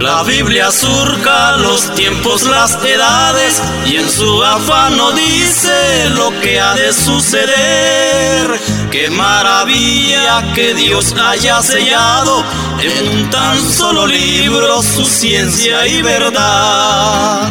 [0.00, 6.74] La Biblia surca los tiempos, las edades y en su afano dice lo que ha
[6.74, 8.60] de suceder.
[8.90, 12.44] Qué maravilla que Dios haya sellado
[12.78, 17.50] en un tan solo libro su ciencia y verdad.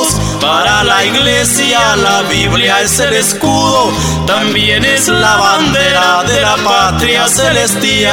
[0.41, 3.91] Para la iglesia la Biblia es el escudo,
[4.25, 8.11] también es la bandera de la patria celestial.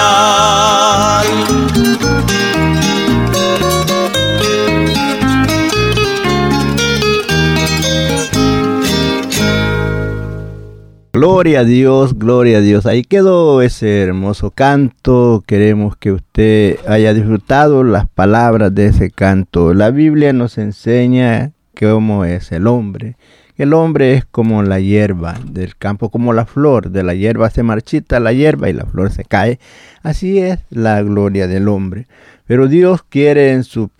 [11.14, 12.86] Gloria a Dios, gloria a Dios.
[12.86, 15.42] Ahí quedó ese hermoso canto.
[15.46, 19.74] Queremos que usted haya disfrutado las palabras de ese canto.
[19.74, 23.16] La Biblia nos enseña cómo es el hombre.
[23.56, 26.90] El hombre es como la hierba del campo, como la flor.
[26.90, 29.58] De la hierba se marchita la hierba y la flor se cae.
[30.02, 32.06] Así es la gloria del hombre.
[32.46, 33.90] Pero Dios quiere en su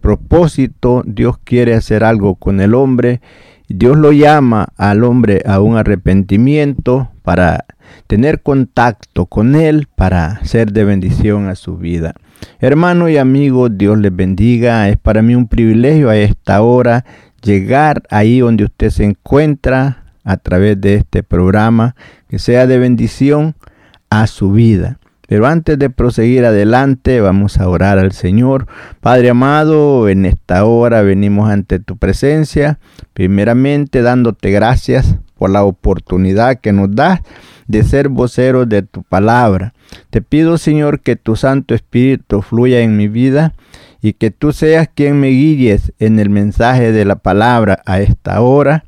[0.00, 3.20] propósito, Dios quiere hacer algo con el hombre.
[3.68, 7.64] Dios lo llama al hombre a un arrepentimiento para
[8.08, 12.14] tener contacto con Él, para ser de bendición a su vida.
[12.58, 14.88] Hermano y amigo, Dios les bendiga.
[14.88, 17.04] Es para mí un privilegio a esta hora
[17.42, 21.96] llegar ahí donde usted se encuentra a través de este programa,
[22.28, 23.54] que sea de bendición
[24.10, 24.98] a su vida.
[25.26, 28.66] Pero antes de proseguir adelante, vamos a orar al Señor.
[29.00, 32.80] Padre amado, en esta hora venimos ante tu presencia,
[33.14, 37.20] primeramente dándote gracias por la oportunidad que nos das
[37.70, 39.74] de ser voceros de tu palabra.
[40.10, 43.54] Te pido, Señor, que tu Santo Espíritu fluya en mi vida
[44.02, 48.40] y que tú seas quien me guíes en el mensaje de la palabra a esta
[48.40, 48.84] hora.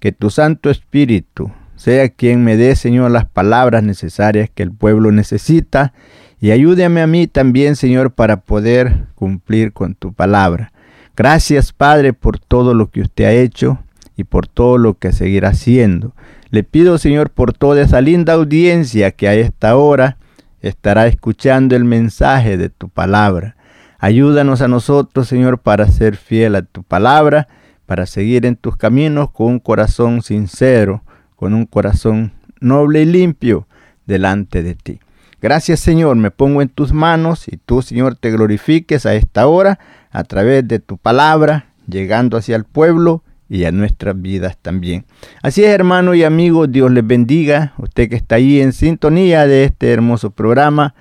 [0.00, 5.12] Que tu Santo Espíritu sea quien me dé, Señor, las palabras necesarias que el pueblo
[5.12, 5.92] necesita
[6.40, 10.72] y ayúdame a mí también, Señor, para poder cumplir con tu palabra.
[11.14, 13.78] Gracias, Padre, por todo lo que usted ha hecho
[14.16, 16.14] y por todo lo que seguirá haciendo.
[16.52, 20.18] Le pido, Señor, por toda esa linda audiencia que a esta hora
[20.60, 23.56] estará escuchando el mensaje de tu palabra.
[23.98, 27.48] Ayúdanos a nosotros, Señor, para ser fiel a tu palabra,
[27.86, 31.02] para seguir en tus caminos con un corazón sincero,
[31.36, 33.66] con un corazón noble y limpio
[34.04, 35.00] delante de ti.
[35.40, 39.78] Gracias, Señor, me pongo en tus manos y tú, Señor, te glorifiques a esta hora
[40.10, 45.04] a través de tu palabra, llegando hacia el pueblo y a nuestras vidas también.
[45.42, 47.74] Así es, hermano y amigo, Dios les bendiga.
[47.76, 50.94] Usted que está ahí en sintonía de este hermoso programa,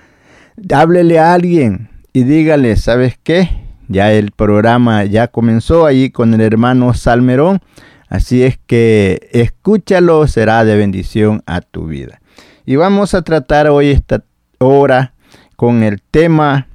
[0.70, 3.50] háblele a alguien y dígale, ¿sabes qué?
[3.88, 7.62] Ya el programa ya comenzó ahí con el hermano Salmerón.
[8.10, 12.20] Así es que escúchalo, será de bendición a tu vida.
[12.66, 14.26] Y vamos a tratar hoy esta
[14.60, 15.14] hora
[15.56, 16.68] con el tema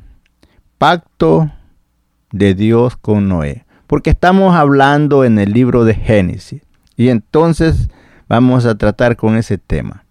[0.78, 1.52] Pacto
[2.32, 6.62] de Dios con Noé porque estamos hablando en el libro de Génesis.
[6.96, 7.88] Y entonces
[8.28, 10.04] vamos a tratar con ese tema.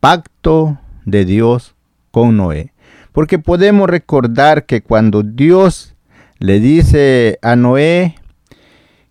[0.00, 1.74] Pacto de Dios
[2.10, 2.72] con Noé.
[3.12, 5.94] Porque podemos recordar que cuando Dios
[6.38, 8.16] le dice a Noé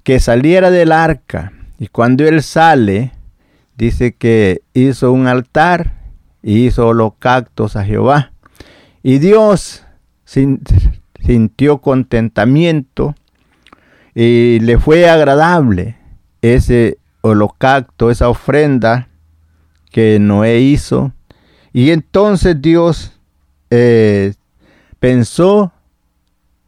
[0.03, 3.11] que saliera del arca, y cuando él sale,
[3.75, 5.93] dice que hizo un altar
[6.41, 8.31] y hizo holocaustos a Jehová.
[9.03, 9.83] Y Dios
[10.23, 13.15] sintió contentamiento
[14.15, 15.97] y le fue agradable
[16.41, 19.09] ese holocausto, esa ofrenda
[19.91, 21.11] que Noé hizo.
[21.73, 23.19] Y entonces Dios
[23.69, 24.33] eh,
[24.99, 25.73] pensó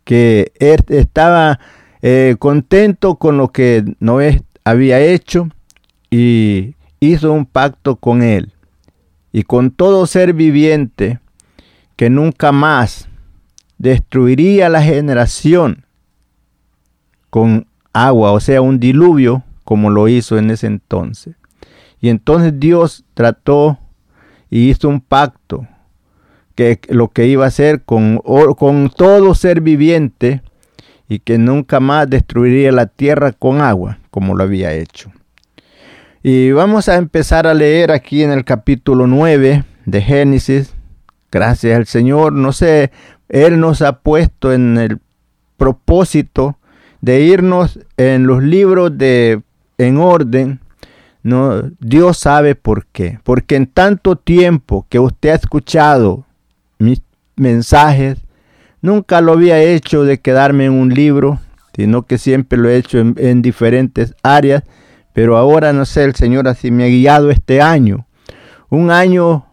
[0.03, 1.59] que estaba
[2.01, 5.47] eh, contento con lo que Noé había hecho
[6.09, 8.53] y hizo un pacto con él
[9.31, 11.19] y con todo ser viviente
[11.95, 13.07] que nunca más
[13.77, 15.86] destruiría la generación
[17.37, 21.35] con agua, o sea, un diluvio, como lo hizo en ese entonces.
[22.01, 23.77] Y entonces Dios trató
[24.49, 25.67] y hizo un pacto
[26.55, 28.17] que lo que iba a hacer con,
[28.57, 30.41] con todo ser viviente
[31.07, 35.11] y que nunca más destruiría la tierra con agua, como lo había hecho.
[36.23, 40.73] Y vamos a empezar a leer aquí en el capítulo 9 de Génesis.
[41.31, 42.89] Gracias al Señor, no sé,
[43.29, 44.97] Él nos ha puesto en el
[45.55, 46.57] propósito
[47.01, 49.41] de irnos en los libros de
[49.77, 50.59] en orden.
[51.23, 53.19] No, Dios sabe por qué.
[53.23, 56.25] Porque en tanto tiempo que usted ha escuchado
[56.79, 57.01] mis
[57.35, 58.17] mensajes,
[58.81, 61.39] nunca lo había hecho de quedarme en un libro,
[61.75, 64.63] sino que siempre lo he hecho en, en diferentes áreas.
[65.13, 68.05] Pero ahora no sé, el Señor así me ha guiado este año.
[68.69, 69.45] Un año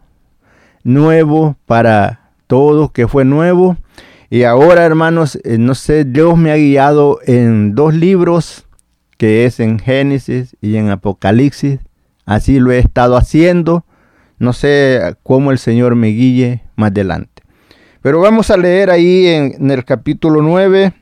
[0.83, 3.77] nuevo para todos, que fue nuevo.
[4.35, 8.67] Y ahora, hermanos, eh, no sé, Dios me ha guiado en dos libros,
[9.17, 11.79] que es en Génesis y en Apocalipsis.
[12.27, 13.85] Así lo he estado haciendo.
[14.41, 17.45] No sé cómo el Señor me guíe más adelante.
[18.03, 20.93] Pero vamos a leer ahí en, en el capítulo 9.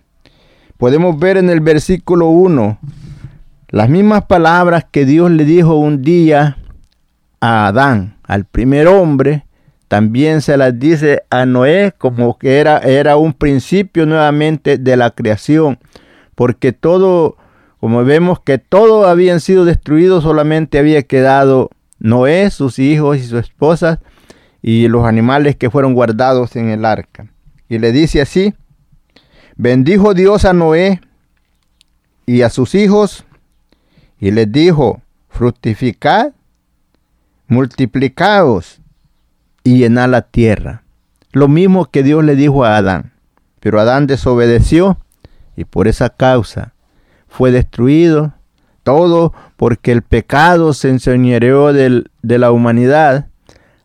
[0.77, 2.81] Podemos ver en el versículo 1
[3.69, 6.59] las mismas palabras que Dios le dijo un día
[7.41, 9.47] a Adán, al primer hombre,
[9.93, 15.11] también se las dice a Noé como que era, era un principio nuevamente de la
[15.11, 15.79] creación,
[16.35, 17.37] porque todo,
[17.79, 21.69] como vemos que todo habían sido destruidos, solamente había quedado
[21.99, 24.01] Noé, sus hijos y su esposa
[24.63, 27.27] y los animales que fueron guardados en el arca.
[27.69, 28.55] Y le dice así,
[29.57, 31.03] bendijo Dios a Noé
[32.25, 33.27] y a sus hijos
[34.19, 36.33] y les dijo, fructificad,
[37.47, 38.82] multiplicaos
[39.65, 40.83] y llenad la tierra.
[41.33, 43.13] Lo mismo que Dios le dijo a Adán.
[43.61, 44.99] Pero Adán desobedeció
[45.57, 46.75] y por esa causa
[47.29, 48.35] fue destruido
[48.83, 53.29] todo porque el pecado se enseñoreó de la humanidad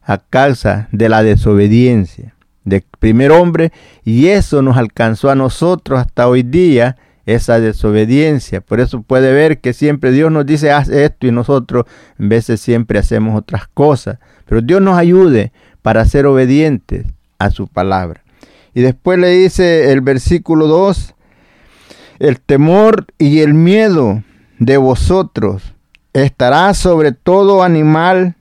[0.01, 2.33] a causa de la desobediencia
[2.67, 3.71] del primer hombre
[4.03, 8.61] y eso nos alcanzó a nosotros hasta hoy día esa desobediencia.
[8.61, 11.85] Por eso puede ver que siempre Dios nos dice haz esto y nosotros
[12.19, 14.19] en veces siempre hacemos otras cosas.
[14.45, 15.51] Pero Dios nos ayude
[15.87, 17.05] para ser obedientes
[17.39, 18.21] a su palabra.
[18.73, 21.15] Y después le dice el versículo 2,
[22.19, 24.21] el temor y el miedo
[24.59, 25.73] de vosotros
[26.11, 28.35] estará sobre todo animal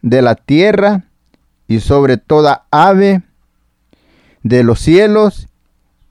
[0.00, 1.04] de la tierra
[1.68, 3.20] y sobre toda ave
[4.42, 5.48] de los cielos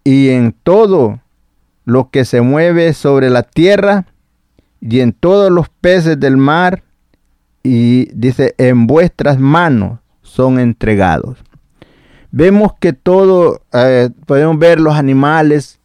[0.04, 1.20] y en todo
[1.84, 4.06] lo que se mueve sobre la tierra
[4.82, 6.84] y en todos los peces del mar,
[7.64, 9.98] y dice, en vuestras manos
[10.36, 11.38] son entregados.
[12.32, 15.80] Vemos que todo, eh, podemos ver los animales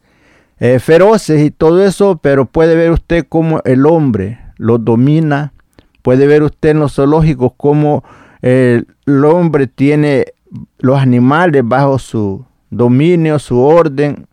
[0.58, 5.52] eh, feroces y todo eso, pero puede ver usted cómo el hombre los domina,
[6.02, 8.02] puede ver usted en los zoológicos cómo
[8.42, 10.26] el hombre tiene
[10.78, 14.26] los animales bajo su dominio, su orden,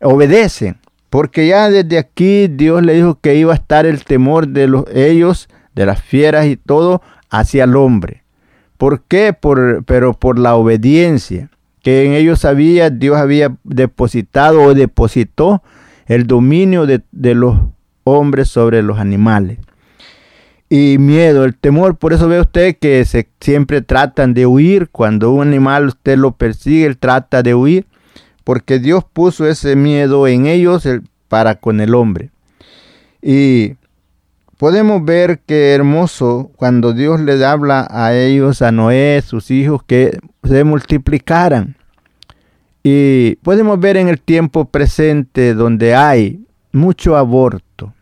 [0.00, 0.76] obedecen.
[1.10, 4.84] Porque ya desde aquí Dios le dijo que iba a estar el temor de los,
[4.92, 8.22] ellos, de las fieras y todo, hacia el hombre.
[8.78, 9.34] ¿Por qué?
[9.34, 11.50] Por, pero por la obediencia
[11.82, 15.62] que en ellos había, Dios había depositado o depositó
[16.06, 17.02] el dominio de,
[17.34, 17.58] los
[18.04, 19.58] hombres sobre los animales.
[20.70, 24.88] Y miedo, el temor, por eso ve usted que se, siempre tratan de huir.
[24.90, 27.86] Cuando un animal usted lo persigue, él trata de huir
[28.44, 30.88] porque Dios puso ese miedo en ellos
[31.28, 32.30] para con el hombre.
[33.20, 33.74] Y
[34.58, 40.18] podemos ver que hermoso cuando Dios les habla a ellos, a Noé, sus hijos, que
[40.44, 41.76] se multiplicaran.
[42.82, 47.94] Y podemos ver en el tiempo presente donde hay mucho aborto,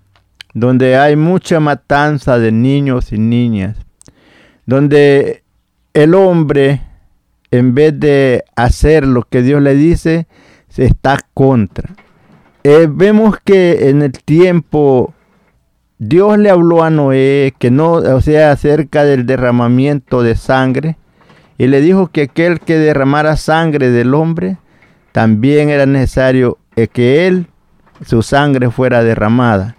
[0.54, 3.76] donde hay mucha matanza de niños y niñas,
[4.64, 5.42] donde
[5.94, 6.80] el hombre
[7.50, 10.26] en vez de hacer lo que Dios le dice,
[10.68, 11.94] se está contra.
[12.64, 15.14] Eh, vemos que en el tiempo
[15.98, 20.96] Dios le habló a Noé que no, o sea, acerca del derramamiento de sangre,
[21.58, 24.58] y le dijo que aquel que derramara sangre del hombre,
[25.12, 27.46] también era necesario eh, que él,
[28.04, 29.76] su sangre fuera derramada.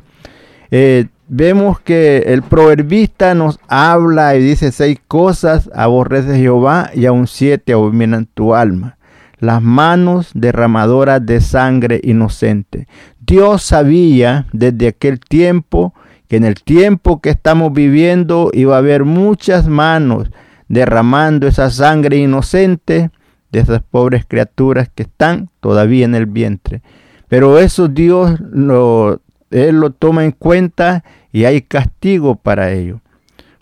[0.71, 7.27] Eh, vemos que el proverbista nos habla y dice seis cosas aborrece Jehová y aún
[7.27, 8.97] siete abominan tu alma.
[9.37, 12.87] Las manos derramadoras de sangre inocente.
[13.19, 15.93] Dios sabía desde aquel tiempo
[16.27, 20.29] que en el tiempo que estamos viviendo iba a haber muchas manos
[20.67, 23.11] derramando esa sangre inocente
[23.51, 26.81] de esas pobres criaturas que están todavía en el vientre.
[27.29, 33.01] Pero eso Dios lo, él lo toma en cuenta y hay castigo para ello.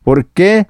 [0.03, 0.67] ¿Por qué?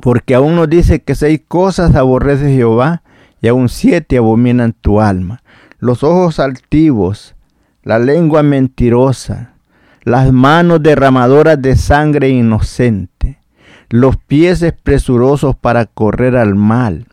[0.00, 3.02] Porque aún nos dice que seis cosas aborrece Jehová
[3.40, 5.42] y aún siete abominan tu alma.
[5.78, 7.34] Los ojos altivos,
[7.82, 9.53] la lengua mentirosa,
[10.04, 13.38] las manos derramadoras de sangre inocente,
[13.88, 17.06] los pies presurosos para correr al mal,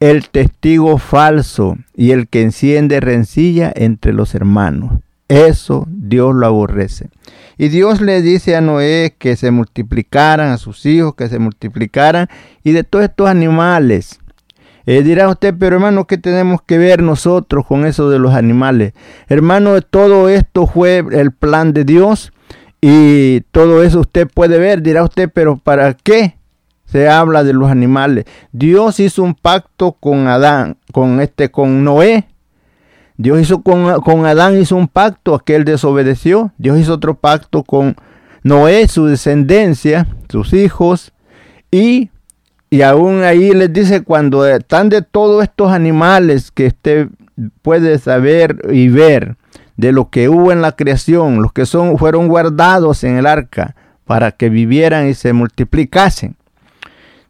[0.00, 5.00] el testigo falso y el que enciende rencilla entre los hermanos.
[5.28, 7.08] Eso Dios lo aborrece.
[7.58, 12.28] Y Dios le dice a Noé que se multiplicaran, a sus hijos que se multiplicaran,
[12.62, 14.20] y de todos estos animales.
[14.90, 18.94] Eh, dirá usted, pero hermano, ¿qué tenemos que ver nosotros con eso de los animales?
[19.28, 22.32] Hermano, todo esto fue el plan de Dios
[22.80, 24.80] y todo eso usted puede ver.
[24.80, 26.38] Dirá usted, pero ¿para qué?
[26.86, 28.24] se habla de los animales.
[28.50, 32.26] Dios hizo un pacto con Adán, con este, con Noé,
[33.18, 36.52] Dios hizo con, Adán hizo un pacto, aquel desobedeció.
[36.56, 37.96] Dios hizo otro pacto con
[38.42, 41.12] Noé, su descendencia, sus hijos.
[41.72, 42.10] Y,
[42.70, 47.08] y aún ahí les dice, cuando están de todos estos animales que usted
[47.62, 49.36] puede saber y ver,
[49.76, 53.76] de lo que hubo en la creación, los que son, fueron guardados en el arca
[54.04, 56.36] para que vivieran y se multiplicasen.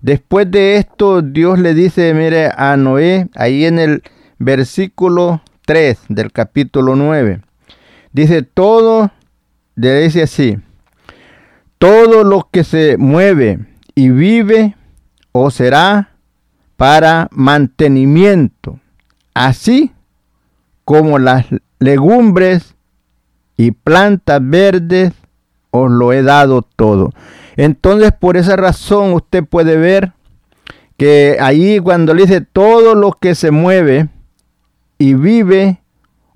[0.01, 4.03] Después de esto, Dios le dice, mire, a Noé, ahí en el
[4.39, 7.43] versículo 3 del capítulo 9.
[8.13, 9.11] Dice, todo,
[9.77, 10.57] dice así,
[11.79, 13.59] todo lo que se mueve
[13.95, 14.75] y vive
[15.33, 16.17] o será
[16.77, 18.79] para mantenimiento,
[19.35, 19.93] así
[20.85, 21.47] como las
[21.79, 22.75] legumbres
[23.57, 25.13] y plantas verdes
[25.71, 27.13] os lo he dado todo.
[27.57, 30.13] Entonces, por esa razón usted puede ver
[30.97, 34.09] que ahí cuando le dice todo lo que se mueve,
[34.99, 35.81] y vive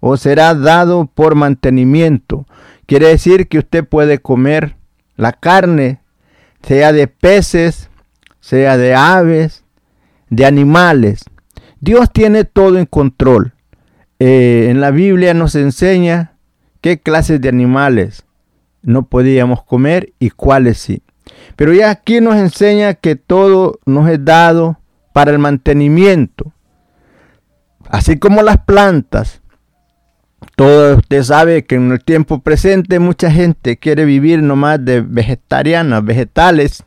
[0.01, 2.47] o será dado por mantenimiento.
[2.87, 4.77] Quiere decir que usted puede comer
[5.17, 6.01] la carne,
[6.63, 7.91] sea de peces,
[8.43, 9.65] sea de aves,
[10.29, 11.25] de animales.
[11.81, 13.55] Dios tiene todo en control.
[14.19, 16.35] Eh, en la Biblia nos enseña
[16.83, 18.27] qué clases de animales
[18.83, 21.03] no podíamos comer y cuáles sí.
[21.57, 24.79] Pero ya aquí nos enseña que todo nos es dado
[25.13, 26.53] para el mantenimiento.
[27.89, 29.41] Así como las plantas.
[30.57, 36.05] Todo usted sabe que en el tiempo presente mucha gente quiere vivir nomás de vegetarianas,
[36.05, 36.85] vegetales.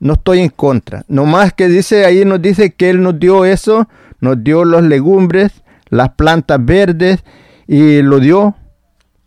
[0.00, 1.04] No estoy en contra.
[1.08, 3.88] Nomás que dice ahí nos dice que Él nos dio eso,
[4.20, 7.24] nos dio los legumbres, las plantas verdes
[7.66, 8.54] y lo dio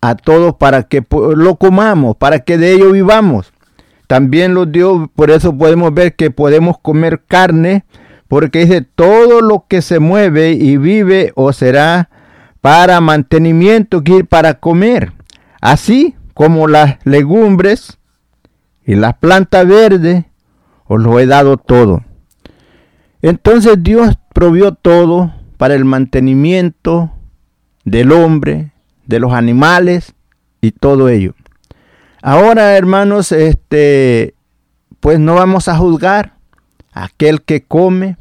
[0.02, 3.54] a todos para que lo comamos, para que de ello vivamos.
[4.08, 7.86] También lo dio, por eso podemos ver que podemos comer carne,
[8.28, 12.10] porque dice, todo lo que se mueve y vive o será
[12.60, 15.14] para mantenimiento, para comer,
[15.62, 18.00] así como las legumbres
[18.86, 20.26] y las plantas verdes,
[20.94, 22.04] os lo he dado todo.
[23.22, 27.14] Entonces Dios provió todo para el mantenimiento
[27.86, 28.74] del hombre,
[29.06, 30.14] de los animales
[30.60, 31.34] y todo ello.
[32.22, 34.36] Ahora, hermanos, este
[35.00, 36.34] pues no vamos a juzgar
[36.92, 38.18] a aquel que come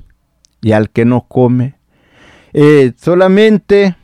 [0.62, 1.74] y al que no come.
[2.52, 3.96] Eh, solamente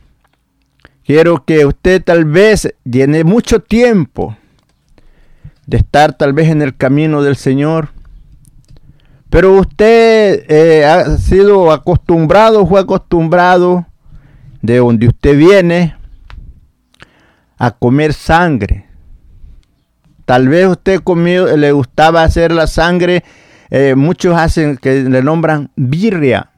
[1.05, 4.35] quiero que usted tal vez tiene mucho tiempo
[5.65, 7.95] de estar tal vez en el camino del Señor.
[9.29, 13.85] Pero usted eh, ha sido acostumbrado, fue acostumbrado
[14.61, 15.95] de donde usted viene
[17.57, 18.85] a comer sangre.
[20.25, 23.23] Tal vez usted comió, le gustaba hacer la sangre
[23.69, 26.51] eh, muchos hacen que le nombran birria.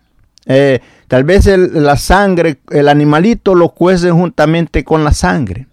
[0.45, 5.67] Eh, tal vez la sangre, el animalito lo cuecen juntamente con la sangre.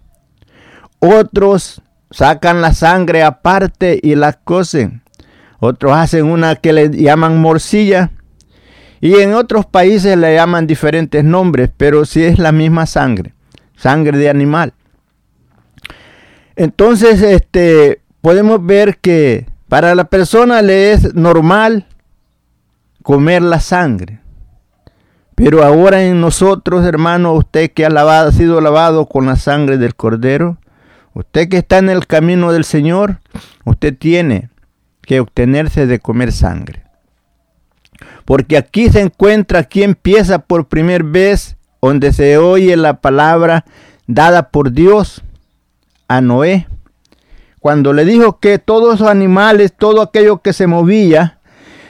[0.99, 5.03] Otros sacan la sangre aparte y la cocen.
[5.59, 8.11] Otros hacen una que le llaman morcilla.
[8.99, 13.33] Y en otros países le llaman diferentes nombres, pero sí es la misma sangre,
[13.75, 14.73] sangre de animal.
[16.55, 21.85] Entonces, este, podemos ver que para la persona le es normal
[23.03, 24.19] comer la sangre.
[25.35, 29.77] Pero ahora en nosotros, hermano, usted que ha, lavado, ha sido lavado con la sangre
[29.77, 30.57] del cordero,
[31.13, 33.19] usted que está en el camino del Señor,
[33.63, 34.49] usted tiene
[35.07, 36.83] que obtenerse de comer sangre.
[38.25, 43.65] Porque aquí se encuentra, aquí empieza por primera vez, donde se oye la palabra
[44.05, 45.23] dada por Dios
[46.07, 46.67] a Noé
[47.67, 51.39] cuando le dijo que todos esos animales, todo aquello que se movía,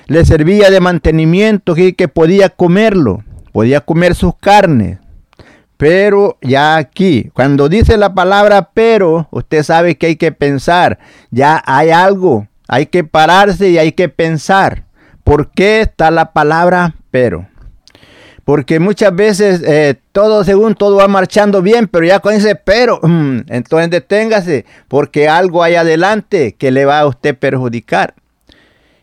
[0.07, 3.23] le servía de mantenimiento y que podía comerlo.
[3.51, 4.97] podía comer sus carnes.
[5.77, 10.97] Pero ya aquí, cuando dice la palabra pero, usted sabe que hay que pensar.
[11.29, 14.83] Ya hay algo, hay que pararse y hay que pensar.
[15.23, 17.47] ¿Por qué está la palabra pero?
[18.43, 23.01] Porque muchas veces eh, todo, según todo va marchando bien, pero ya cuando dice pero,
[23.47, 28.15] entonces deténgase, porque algo hay adelante que le va a usted perjudicar.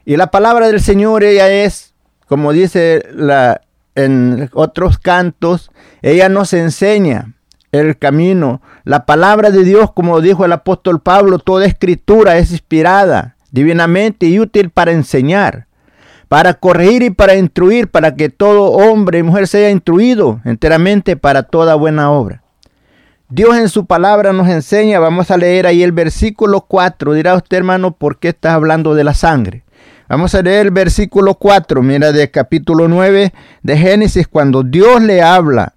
[0.06, 1.92] Y la palabra del Señor, ella es,
[2.26, 3.60] como dice la,
[3.94, 7.34] en otros cantos, ella nos enseña
[7.72, 8.62] el camino.
[8.84, 14.40] La palabra de Dios, como dijo el apóstol Pablo, toda escritura es inspirada divinamente y
[14.40, 15.68] útil para enseñar,
[16.28, 21.44] para corregir y para instruir, para que todo hombre y mujer sea instruido enteramente para
[21.44, 22.42] toda buena obra.
[23.28, 27.58] Dios en su palabra nos enseña, vamos a leer ahí el versículo 4, dirá usted
[27.58, 29.62] hermano, ¿por qué estás hablando de la sangre?
[30.08, 33.32] Vamos a leer el versículo 4, mira, de capítulo 9
[33.62, 35.74] de Génesis, cuando Dios le habla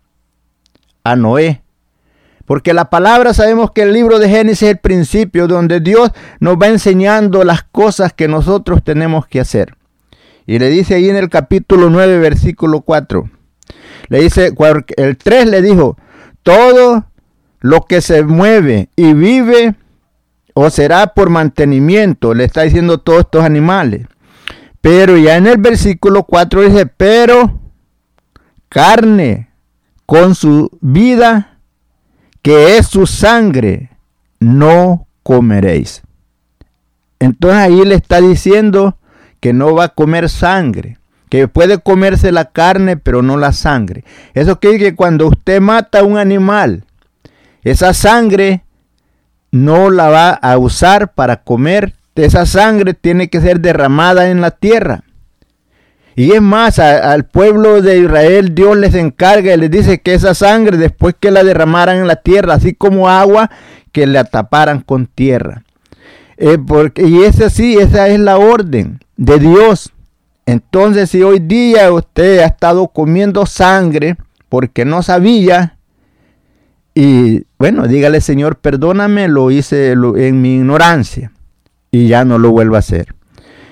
[1.04, 1.62] a Noé.
[2.48, 6.56] Porque la palabra sabemos que el libro de Génesis es el principio donde Dios nos
[6.56, 9.76] va enseñando las cosas que nosotros tenemos que hacer.
[10.46, 13.30] Y le dice ahí en el capítulo 9, versículo 4.
[14.08, 14.54] Le dice,
[14.96, 15.98] el 3 le dijo,
[16.42, 17.06] todo
[17.60, 19.76] lo que se mueve y vive
[20.54, 24.08] o será por mantenimiento, le está diciendo todos estos animales.
[24.80, 27.60] Pero ya en el versículo 4 dice, pero
[28.70, 29.50] carne
[30.06, 31.57] con su vida,
[32.48, 33.90] que es su sangre,
[34.40, 36.02] no comeréis.
[37.20, 38.96] Entonces ahí le está diciendo
[39.42, 44.06] que no va a comer sangre, que puede comerse la carne, pero no la sangre.
[44.34, 46.86] Eso quiere que cuando usted mata a un animal,
[47.64, 48.64] esa sangre
[49.52, 54.52] no la va a usar para comer esa sangre tiene que ser derramada en la
[54.52, 55.04] tierra.
[56.18, 60.34] Y es más, al pueblo de Israel Dios les encarga y les dice que esa
[60.34, 63.52] sangre después que la derramaran en la tierra, así como agua,
[63.92, 65.64] que la taparan con tierra.
[66.38, 69.94] Eh, porque, y es así, esa es la orden de Dios.
[70.48, 74.18] Entonces, si hoy día usted ha estado comiendo sangre
[74.50, 75.78] porque no sabía,
[76.96, 81.32] y bueno, dígale Señor, perdóname, lo hice en mi ignorancia
[81.92, 83.14] y ya no lo vuelva a hacer.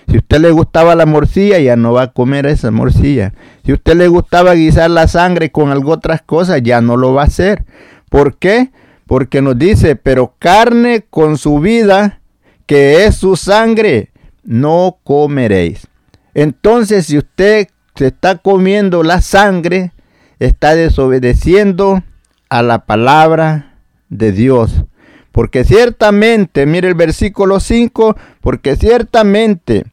[0.07, 3.33] Si usted le gustaba la morcilla, ya no va a comer esa morcilla.
[3.65, 7.23] Si usted le gustaba guisar la sangre con algo otras cosas, ya no lo va
[7.23, 7.65] a hacer.
[8.09, 8.71] ¿Por qué?
[9.07, 12.19] Porque nos dice, pero carne con su vida,
[12.65, 14.11] que es su sangre,
[14.43, 15.87] no comeréis.
[16.33, 19.91] Entonces, si usted se está comiendo la sangre,
[20.39, 22.03] está desobedeciendo
[22.49, 24.83] a la palabra de Dios.
[25.31, 29.85] Porque ciertamente, mire el versículo 5, porque ciertamente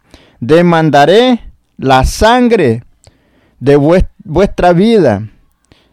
[0.42, 1.40] demandaré
[1.78, 2.82] la sangre
[3.60, 5.22] de vuestra vida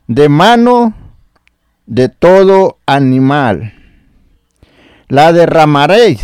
[0.08, 0.96] de mano
[1.86, 3.74] de todo animal.
[5.08, 6.24] La derramaréis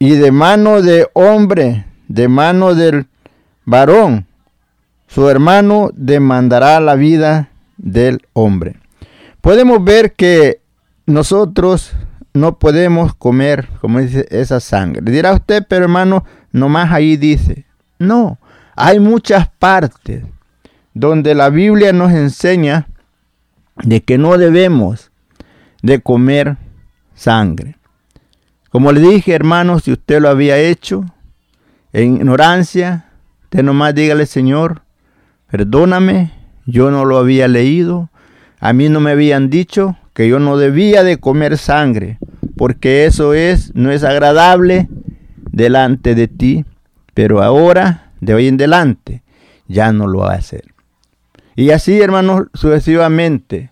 [0.00, 3.06] y de mano de hombre, de mano del
[3.64, 4.26] varón,
[5.06, 8.80] su hermano demandará la vida del hombre.
[9.40, 10.60] Podemos ver que
[11.06, 11.92] nosotros
[12.34, 15.02] no podemos comer, como dice, esa sangre.
[15.12, 17.66] Dirá usted, pero hermano, nomás ahí dice.
[17.98, 18.38] No,
[18.76, 20.24] hay muchas partes
[20.94, 22.86] donde la Biblia nos enseña
[23.82, 25.10] de que no debemos
[25.82, 26.56] de comer
[27.14, 27.76] sangre.
[28.70, 31.04] Como le dije, hermano, si usted lo había hecho
[31.92, 33.06] en ignorancia,
[33.44, 34.82] usted nomás dígale, Señor,
[35.50, 36.32] perdóname,
[36.64, 38.10] yo no lo había leído,
[38.60, 42.18] a mí no me habían dicho, que yo no debía de comer sangre,
[42.56, 44.88] porque eso es, no es agradable
[45.52, 46.64] delante de ti,
[47.14, 49.22] pero ahora, de hoy en adelante,
[49.68, 50.74] ya no lo va a hacer.
[51.54, 53.70] Y así, hermanos, sucesivamente,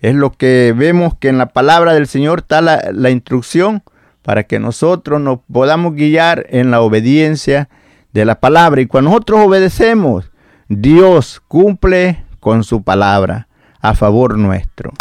[0.00, 3.82] es lo que vemos que en la palabra del Señor está la, la instrucción
[4.22, 7.68] para que nosotros nos podamos guiar en la obediencia
[8.12, 8.80] de la palabra.
[8.80, 10.30] Y cuando nosotros obedecemos,
[10.68, 13.48] Dios cumple con su palabra
[13.80, 14.92] a favor nuestro.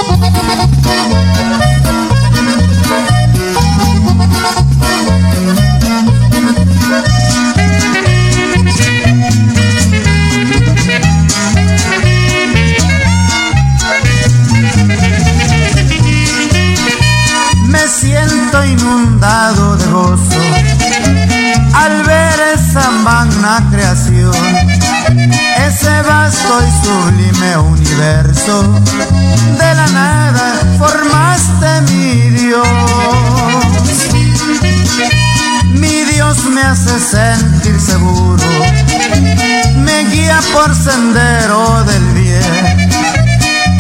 [23.72, 24.34] creación.
[25.68, 28.82] Ese vasto y sublime universo,
[29.60, 32.68] de la nada formaste mi Dios.
[35.74, 38.44] Mi Dios me hace sentir seguro,
[39.76, 42.90] me guía por sendero del bien.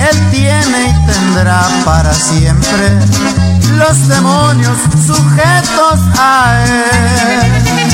[0.09, 2.91] Él tiene y tendrá para siempre
[3.77, 7.86] los demonios sujetos a él.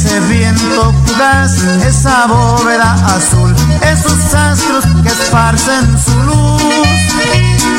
[0.00, 6.62] Ese viento fugaz, esa bóveda azul, esos astros que esparcen su luz.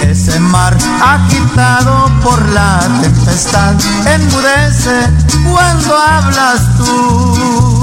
[0.02, 3.74] Ese mar agitado por la tempestad
[4.06, 5.10] enmudece
[5.50, 7.79] cuando hablas tú.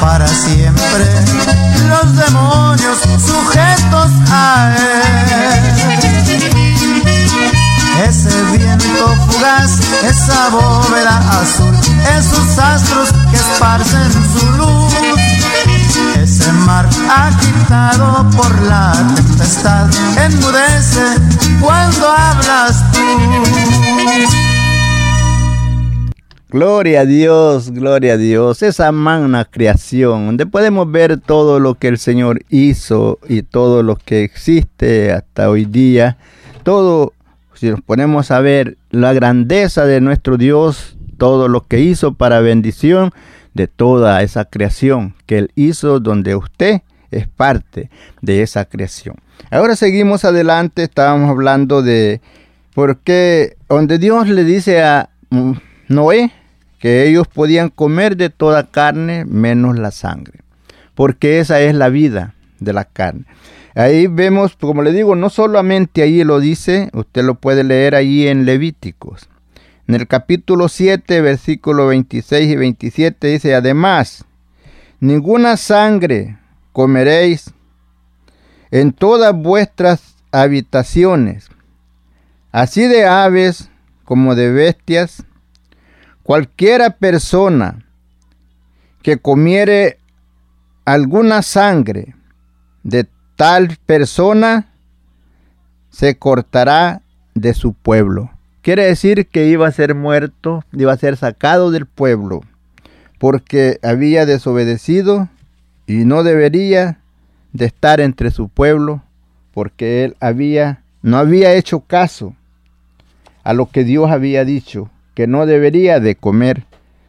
[0.00, 1.04] Para siempre
[1.88, 5.74] los demonios sujetos a él.
[8.08, 11.74] Ese viento fugaz, esa bóveda azul,
[12.18, 14.74] esos astros que esparcen su luz
[16.24, 21.04] ese mar agitado por la tempestad enmudece
[21.60, 24.53] cuando hablas tú.
[26.54, 28.62] Gloria a Dios, gloria a Dios.
[28.62, 33.96] Esa magna creación, donde podemos ver todo lo que el Señor hizo y todo lo
[33.96, 36.16] que existe hasta hoy día.
[36.62, 37.12] Todo,
[37.54, 42.38] si nos ponemos a ver la grandeza de nuestro Dios, todo lo que hizo para
[42.38, 43.10] bendición,
[43.54, 47.90] de toda esa creación que Él hizo donde usted es parte
[48.22, 49.16] de esa creación.
[49.50, 52.20] Ahora seguimos adelante, estábamos hablando de
[52.76, 55.54] por qué, donde Dios le dice a mm,
[55.88, 56.30] Noé
[56.78, 60.40] que ellos podían comer de toda carne menos la sangre,
[60.94, 63.24] porque esa es la vida de la carne.
[63.74, 68.28] Ahí vemos, como le digo, no solamente ahí lo dice, usted lo puede leer ahí
[68.28, 69.28] en Levíticos.
[69.88, 74.24] En el capítulo 7, versículo 26 y 27 dice, además,
[75.00, 76.38] ninguna sangre
[76.72, 77.52] comeréis
[78.70, 81.48] en todas vuestras habitaciones,
[82.50, 83.70] así de aves
[84.04, 85.24] como de bestias.
[86.24, 87.84] Cualquiera persona
[89.02, 89.98] que comiere
[90.86, 92.14] alguna sangre
[92.82, 93.06] de
[93.36, 94.72] tal persona
[95.90, 97.02] se cortará
[97.34, 98.30] de su pueblo.
[98.62, 102.40] Quiere decir que iba a ser muerto, iba a ser sacado del pueblo,
[103.18, 105.28] porque había desobedecido
[105.86, 107.00] y no debería
[107.52, 109.02] de estar entre su pueblo,
[109.52, 112.34] porque él había no había hecho caso
[113.42, 116.66] a lo que Dios había dicho, que no debería de comer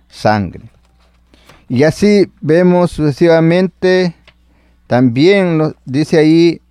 [0.07, 0.63] sangre.
[1.67, 4.15] Y así vemos sucesivamente,
[4.87, 6.61] también dice ahí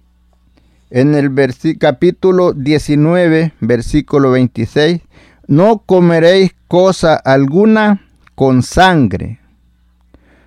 [0.90, 1.32] en el
[1.78, 5.00] capítulo 19, versículo 26,
[5.48, 9.40] no comeréis cosa alguna con sangre.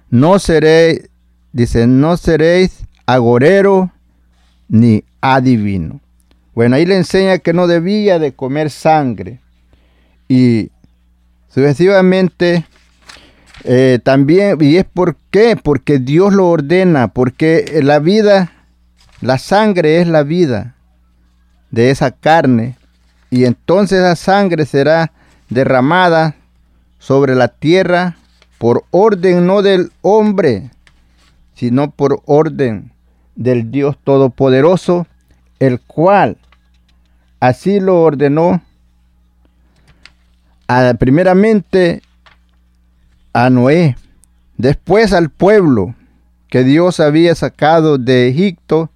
[0.09, 1.09] No seréis,
[1.51, 3.91] dice, no seréis agorero
[4.69, 5.99] ni adivino.
[6.55, 9.41] Bueno, ahí le enseña que no debía de comer sangre.
[10.29, 10.71] Y
[11.49, 12.65] sucesivamente
[13.63, 15.55] eh, también, ¿y es por qué?
[15.55, 18.51] Porque Dios lo ordena, porque la vida
[19.19, 20.75] la sangre es la vida
[21.71, 22.77] de esa carne
[23.31, 25.11] y entonces esa sangre será
[25.49, 26.35] derramada
[26.99, 28.17] sobre la tierra
[28.59, 30.69] por orden no del hombre,
[31.55, 32.91] sino por orden
[33.35, 35.07] del Dios Todopoderoso,
[35.59, 36.37] el cual
[37.39, 38.61] así lo ordenó
[40.67, 42.01] a, primeramente
[43.33, 43.95] a Noé,
[44.57, 45.95] después al pueblo
[46.49, 48.89] que Dios había sacado de Egipto.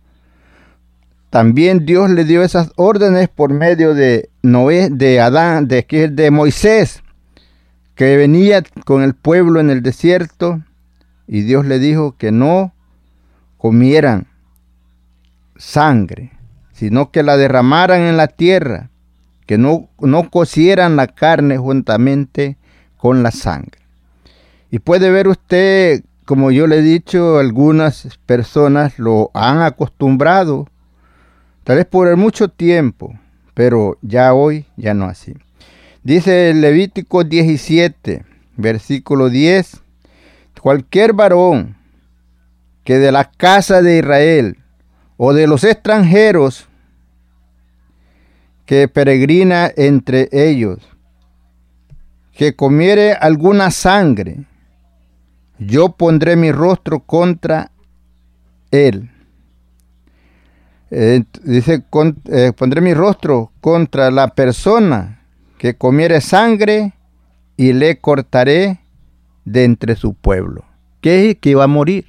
[1.29, 7.03] También Dios le dio esas órdenes por medio de Noé, de Adán, de, de Moisés,
[7.95, 10.61] que venía con el pueblo en el desierto
[11.27, 12.73] y Dios le dijo que no
[13.57, 14.27] comieran
[15.55, 16.31] sangre,
[16.73, 18.89] sino que la derramaran en la tierra,
[19.51, 22.55] que no, no cocieran la carne juntamente
[22.95, 23.81] con la sangre.
[24.69, 30.69] Y puede ver usted, como yo le he dicho, algunas personas lo han acostumbrado
[31.65, 33.13] Tal vez por mucho tiempo,
[33.53, 35.33] pero ya hoy ya no así.
[36.01, 38.23] Dice Levítico 17,
[38.55, 39.81] versículo 10,
[40.61, 41.75] cualquier varón
[42.85, 44.59] que de la casa de Israel
[45.17, 46.69] o de los extranjeros
[48.71, 50.77] que peregrina entre ellos,
[52.31, 54.45] que comiere alguna sangre,
[55.59, 57.69] yo pondré mi rostro contra
[58.71, 59.09] él
[60.89, 61.83] Eh, dice,
[62.31, 65.21] eh, pondré mi rostro contra la persona
[65.57, 66.93] que comiere sangre
[67.57, 68.79] y le cortaré
[69.43, 70.63] de entre su pueblo.
[71.01, 72.05] Que, que iba a morir.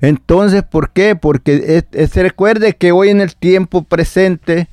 [0.00, 1.14] Entonces, ¿por qué?
[1.14, 4.68] Porque se recuerde que hoy en el tiempo presente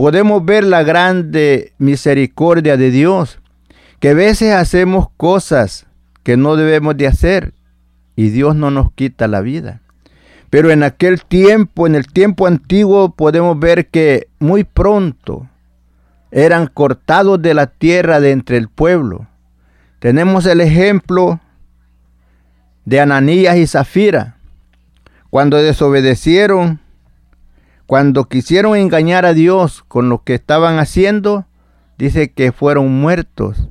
[0.00, 3.38] podemos ver la grande misericordia de Dios,
[3.98, 5.86] que a veces hacemos cosas
[6.22, 7.52] que no debemos de hacer
[8.16, 9.82] y Dios no nos quita la vida.
[10.48, 15.46] Pero en aquel tiempo, en el tiempo antiguo, podemos ver que muy pronto
[16.30, 19.26] eran cortados de la tierra de entre el pueblo.
[19.98, 21.40] Tenemos el ejemplo
[22.86, 24.38] de Ananías y Zafira,
[25.28, 26.80] cuando desobedecieron,
[27.90, 31.46] cuando quisieron engañar a Dios con lo que estaban haciendo,
[31.98, 33.66] dice que fueron muertos.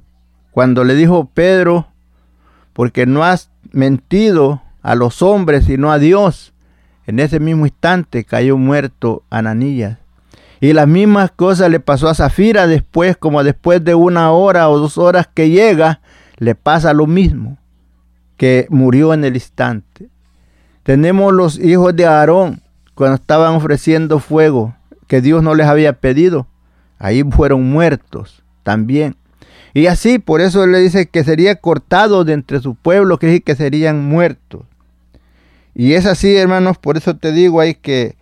[0.52, 1.88] Cuando le dijo Pedro,
[2.74, 6.52] porque no has mentido a los hombres sino a Dios,
[7.08, 10.00] en ese mismo instante cayó muerto Ananías.
[10.60, 14.80] Y las mismas cosas le pasó a Zafira después, como después de una hora o
[14.80, 16.02] dos horas que llega,
[16.40, 17.58] le pasa lo mismo,
[18.36, 20.10] que murió en el instante.
[20.84, 22.62] Tenemos los hijos de Aarón,
[23.00, 24.76] cuando estaban ofreciendo fuego,
[25.08, 26.48] que Dios no les había pedido,
[26.98, 29.16] ahí fueron muertos también.
[29.74, 33.56] Y así, por eso le dice que sería cortado de entre su pueblo, que que
[33.56, 34.64] serían muertos.
[35.74, 38.18] Y es así, hermanos, por eso te digo ahí que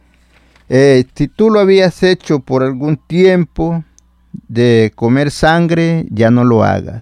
[0.69, 3.83] eh, si tú lo habías hecho por algún tiempo
[4.47, 7.01] de comer sangre, ya no lo hagas,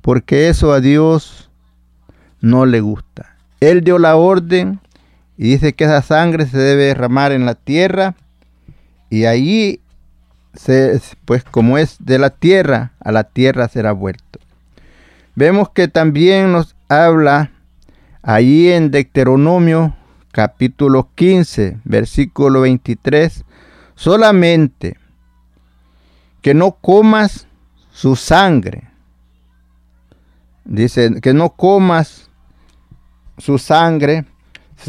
[0.00, 1.50] porque eso a Dios
[2.40, 3.36] no le gusta.
[3.60, 4.80] Él dio la orden
[5.40, 8.14] y dice que esa sangre se debe derramar en la tierra
[9.08, 9.80] y allí,
[10.52, 14.38] se, pues como es de la tierra, a la tierra será vuelto.
[15.34, 17.52] Vemos que también nos habla
[18.22, 19.96] Ahí en Deuteronomio
[20.30, 23.46] capítulo 15, versículo 23,
[23.94, 24.98] solamente
[26.42, 27.46] que no comas
[27.92, 28.90] su sangre.
[30.66, 32.28] Dice que no comas
[33.38, 34.26] su sangre.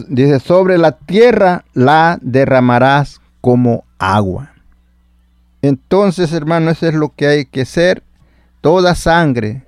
[0.07, 4.51] Dice, sobre la tierra la derramarás como agua.
[5.61, 8.03] Entonces, hermano, eso es lo que hay que hacer.
[8.61, 9.63] Toda sangre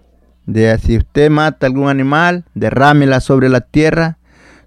[0.45, 4.17] de si usted mata algún animal, derrámela sobre la tierra.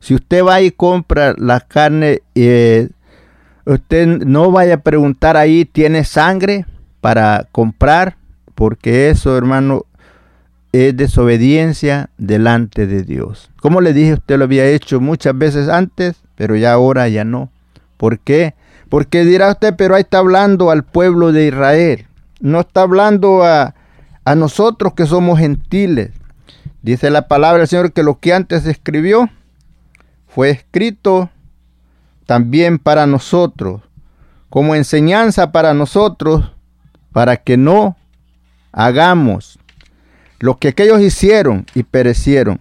[0.01, 2.89] Si usted va y compra la carne, eh,
[3.65, 6.67] usted no vaya a preguntar ahí, ¿tiene sangre
[7.01, 8.17] para comprar?
[8.55, 9.85] Porque eso, hermano,
[10.77, 13.51] es desobediencia delante de Dios.
[13.61, 17.51] Como le dije, usted lo había hecho muchas veces antes, pero ya ahora ya no.
[17.97, 18.55] ¿Por qué?
[18.89, 22.07] Porque dirá usted, pero ahí está hablando al pueblo de Israel.
[22.41, 23.75] No está hablando a,
[24.25, 26.11] a nosotros que somos gentiles.
[26.83, 29.29] Dice la palabra del Señor que lo que antes escribió
[30.29, 31.31] fue escrito
[32.27, 33.83] también para nosotros,
[34.51, 36.53] como enseñanza para nosotros,
[37.13, 37.97] para que no
[38.73, 39.59] hagamos
[40.39, 42.59] lo que aquellos hicieron y perecieron.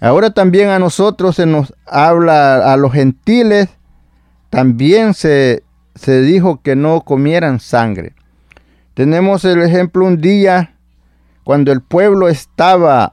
[0.00, 3.68] Ahora también a nosotros se nos habla, a los gentiles,
[4.50, 5.62] también se,
[5.94, 8.14] se dijo que no comieran sangre.
[8.94, 10.74] Tenemos el ejemplo un día
[11.44, 13.12] cuando el pueblo estaba,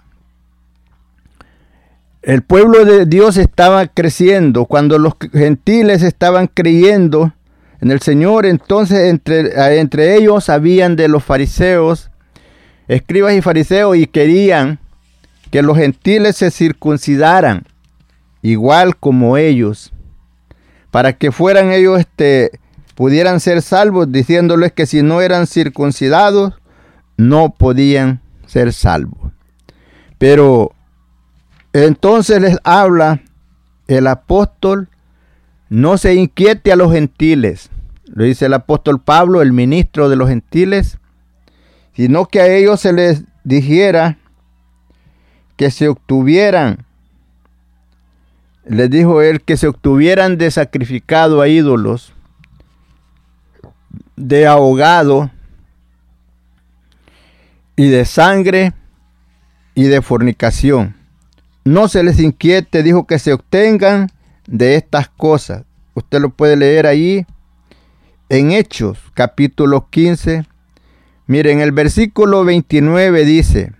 [2.21, 7.33] el pueblo de Dios estaba creciendo, cuando los gentiles estaban creyendo
[7.81, 12.09] en el Señor, entonces entre, entre ellos habían de los fariseos,
[12.89, 14.79] escribas y fariseos, y querían
[15.51, 17.63] que los gentiles se circuncidaran,
[18.41, 19.93] igual como ellos,
[20.91, 22.59] para que fueran ellos, este,
[22.95, 26.55] pudieran ser salvos, diciéndoles que si no eran circuncidados,
[27.15, 29.31] no podían ser salvos.
[30.17, 30.73] Pero
[31.73, 33.21] entonces les habla
[33.87, 34.89] el apóstol,
[35.69, 37.69] no se inquiete a los gentiles,
[38.05, 40.98] lo dice el apóstol Pablo, el ministro de los gentiles,
[41.99, 44.17] sino que a ellos se les dijera
[45.57, 46.85] que se obtuvieran,
[48.63, 52.13] les dijo él, que se obtuvieran de sacrificado a ídolos,
[54.15, 55.29] de ahogado,
[57.75, 58.71] y de sangre
[59.75, 60.95] y de fornicación.
[61.65, 64.09] No se les inquiete, dijo que se obtengan
[64.47, 65.65] de estas cosas.
[65.95, 67.25] Usted lo puede leer ahí
[68.29, 70.45] en Hechos capítulo 15.
[71.29, 73.71] Miren, el versículo 29 dice,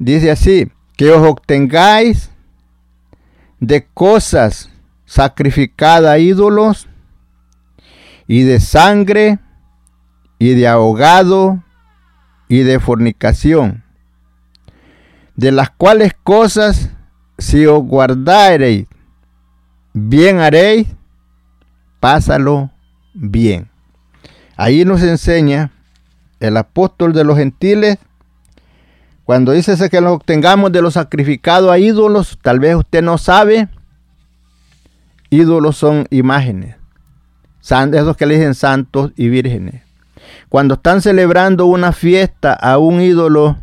[0.00, 2.32] dice así, que os obtengáis
[3.60, 4.68] de cosas
[5.04, 6.88] sacrificadas a ídolos
[8.26, 9.38] y de sangre
[10.40, 11.62] y de ahogado
[12.48, 13.84] y de fornicación,
[15.36, 16.90] de las cuales cosas
[17.38, 18.88] si os guardareis,
[19.92, 20.88] bien haréis,
[22.00, 22.72] pásalo
[23.14, 23.69] bien.
[24.60, 25.70] Ahí nos enseña
[26.38, 27.96] el apóstol de los gentiles,
[29.24, 33.70] cuando dice que nos obtengamos de los sacrificados a ídolos, tal vez usted no sabe,
[35.30, 36.76] ídolos son imágenes,
[37.62, 39.82] esos que le dicen santos y vírgenes.
[40.50, 43.56] Cuando están celebrando una fiesta a un ídolo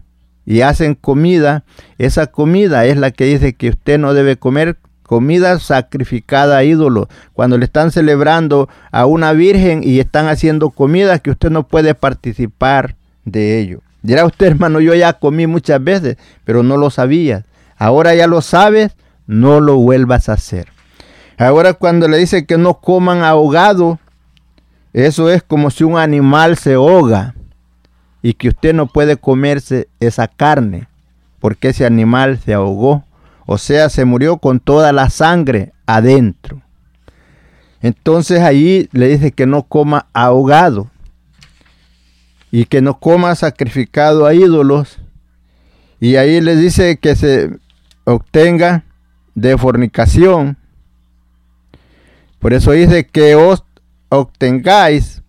[0.47, 1.63] y hacen comida,
[1.99, 7.07] esa comida es la que dice que usted no debe comer comida sacrificada a ídolos.
[7.33, 11.95] Cuando le están celebrando a una virgen y están haciendo comida que usted no puede
[11.95, 13.79] participar de ello.
[14.03, 17.45] Dirá usted, hermano, yo ya comí muchas veces, pero no lo sabía.
[17.77, 20.67] Ahora ya lo sabes, no lo vuelvas a hacer.
[21.39, 23.99] Ahora cuando le dice que no coman ahogado,
[24.93, 27.33] eso es como si un animal se ahoga
[28.21, 30.87] y que usted no puede comerse esa carne
[31.39, 33.03] porque ese animal se ahogó.
[33.47, 36.61] O sea, se murió con toda la sangre adentro.
[37.81, 40.91] Entonces allí le dice que no coma ahogado
[42.51, 44.99] y que no coma sacrificado a ídolos.
[46.01, 47.57] Y ahí le dice que se
[48.03, 48.83] obtenga
[49.33, 50.57] de fornicación.
[52.39, 53.63] Por eso dice que os
[54.09, 55.23] obtengáis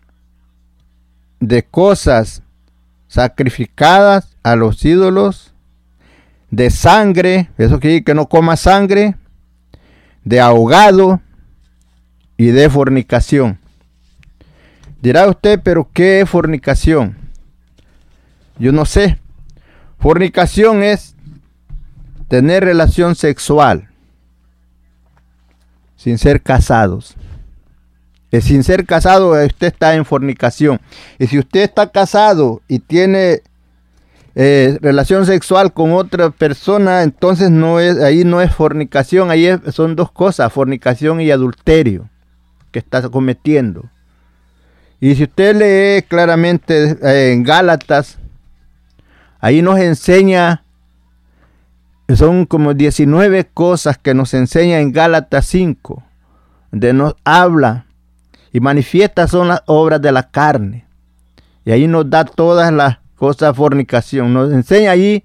[1.38, 2.42] de cosas
[3.07, 5.47] sacrificadas a los ídolos
[6.50, 9.16] de sangre, eso quiere decir que no coma sangre,
[10.24, 11.20] de ahogado
[12.37, 13.58] y de fornicación.
[15.00, 17.16] Dirá usted, pero ¿qué es fornicación?
[18.58, 19.18] Yo no sé.
[19.98, 21.14] Fornicación es
[22.28, 23.88] tener relación sexual
[25.96, 27.16] sin ser casados.
[28.30, 30.80] Es sin ser casado, usted está en fornicación.
[31.18, 33.42] Y si usted está casado y tiene
[34.40, 39.96] eh, relación sexual con otra persona, entonces no es, ahí no es fornicación, ahí son
[39.96, 42.09] dos cosas, fornicación y adulterio
[42.70, 43.90] que está cometiendo.
[45.01, 46.96] Y si usted lee claramente
[47.33, 48.16] en Gálatas,
[49.40, 50.62] ahí nos enseña,
[52.14, 56.01] son como 19 cosas que nos enseña en Gálatas 5,
[56.70, 57.87] donde nos habla
[58.53, 60.87] y manifiesta son las obras de la carne.
[61.64, 64.33] Y ahí nos da todas las cosa fornicación.
[64.33, 65.24] Nos enseña allí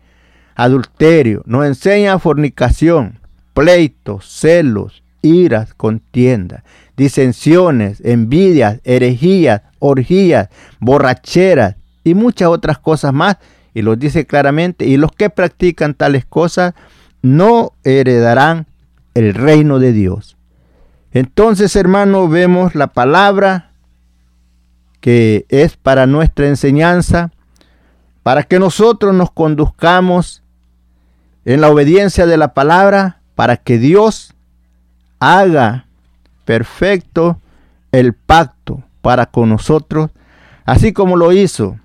[0.55, 3.19] adulterio, nos enseña fornicación,
[3.53, 6.63] pleitos, celos, iras, contiendas,
[6.97, 13.37] disensiones, envidias, herejías, orgías, borracheras y muchas otras cosas más.
[13.73, 16.73] Y los dice claramente, y los que practican tales cosas
[17.21, 18.67] no heredarán
[19.13, 20.37] el reino de Dios.
[21.11, 23.71] Entonces, hermano, vemos la palabra
[24.99, 27.31] que es para nuestra enseñanza,
[28.23, 30.41] para que nosotros nos conduzcamos
[31.45, 34.33] en la obediencia de la palabra, para que Dios
[35.19, 35.85] haga
[36.45, 37.39] perfecto
[37.91, 40.09] el pacto para con nosotros,
[40.65, 41.77] así como lo hizo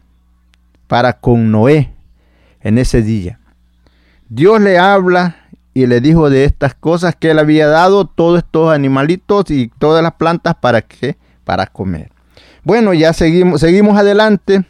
[0.86, 1.92] para con Noé
[2.60, 3.40] en ese día.
[4.28, 5.36] Dios le habla
[5.74, 10.02] y le dijo de estas cosas que él había dado todos estos animalitos y todas
[10.02, 12.10] las plantas para que para comer.
[12.62, 14.64] Bueno, ya seguimos seguimos adelante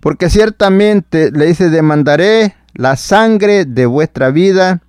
[0.00, 4.82] porque ciertamente le dice, demandaré la sangre de vuestra vida,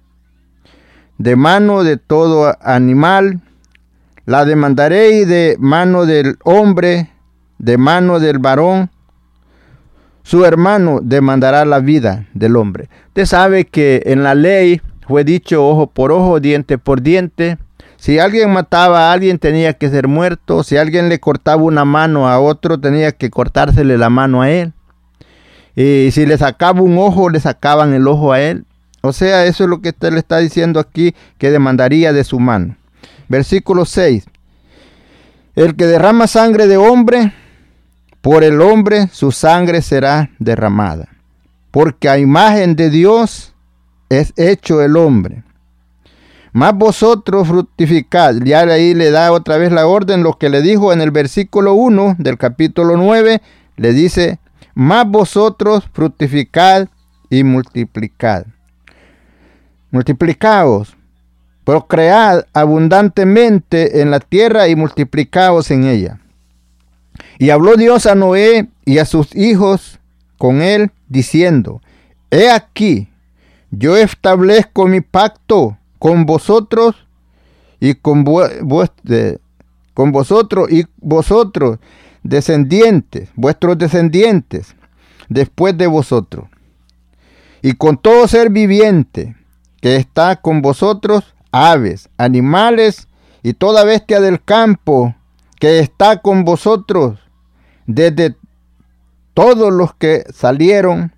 [1.18, 3.42] de mano de todo animal,
[4.26, 7.12] la demandaré de mano del hombre,
[7.58, 8.90] de mano del varón,
[10.26, 12.90] su hermano demandará la vida del hombre.
[13.10, 17.60] Usted sabe que en la ley fue dicho ojo por ojo, diente por diente.
[17.98, 20.64] Si alguien mataba a alguien tenía que ser muerto.
[20.64, 24.74] Si alguien le cortaba una mano a otro tenía que cortársele la mano a él.
[25.76, 28.66] Y si le sacaba un ojo, le sacaban el ojo a él.
[29.02, 32.40] O sea, eso es lo que usted le está diciendo aquí, que demandaría de su
[32.40, 32.78] mano.
[33.28, 34.26] Versículo 6.
[35.56, 37.34] El que derrama sangre de hombre,
[38.22, 41.10] por el hombre su sangre será derramada.
[41.72, 43.54] Porque a imagen de Dios
[44.10, 45.44] es hecho el hombre.
[46.52, 48.36] Más vosotros fructificad.
[48.44, 51.74] Ya ahí le da otra vez la orden, lo que le dijo en el versículo
[51.74, 53.42] 1 del capítulo 9,
[53.76, 54.40] le dice,
[54.76, 56.88] más vosotros fructificad
[57.30, 58.46] y multiplicad.
[59.90, 60.96] Multiplicaos,
[61.64, 66.20] procread abundantemente en la tierra y multiplicaos en ella.
[67.40, 70.00] Y habló Dios a Noé y a sus hijos
[70.38, 71.82] con él, diciendo,
[72.30, 73.10] He aquí,
[73.72, 76.96] yo establezco mi pacto con vosotros
[77.80, 78.26] y con,
[79.94, 81.80] con vosotros y vosotros
[82.26, 84.76] descendientes, vuestros descendientes,
[85.30, 86.50] después de vosotros.
[87.62, 89.36] Y con todo ser viviente
[89.80, 93.08] que está con vosotros, aves, animales
[93.44, 95.16] y toda bestia del campo
[95.60, 97.20] que está con vosotros
[97.86, 98.36] desde
[99.36, 101.14] todos los que salieron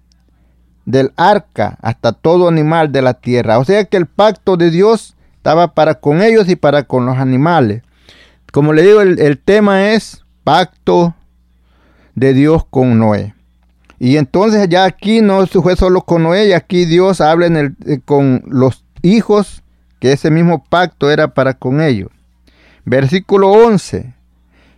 [0.85, 3.59] del arca hasta todo animal de la tierra.
[3.59, 7.17] O sea que el pacto de Dios estaba para con ellos y para con los
[7.17, 7.83] animales.
[8.51, 11.13] Como le digo, el, tema es pacto
[12.15, 13.35] de Dios con Noé.
[13.99, 17.99] Y entonces ya aquí no fue solo con Noé, y aquí Dios habla en eh,
[18.05, 19.61] con los hijos,
[19.99, 22.11] que ese mismo pacto era para con ellos.
[22.85, 24.13] Versículo 11.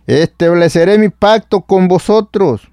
[0.08, 2.68] Estableceré mi pacto con vosotros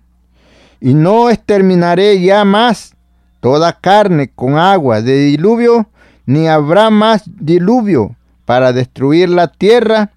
[0.81, 2.95] y no exterminaré ya más
[3.41, 5.87] toda carne con agua de diluvio,
[6.25, 10.13] ni habrá más diluvio para destruir la tierra.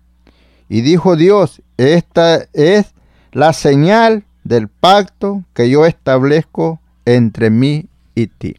[0.71, 2.93] Y dijo Dios, esta es
[3.33, 8.57] la señal del pacto que yo establezco entre mí y ti.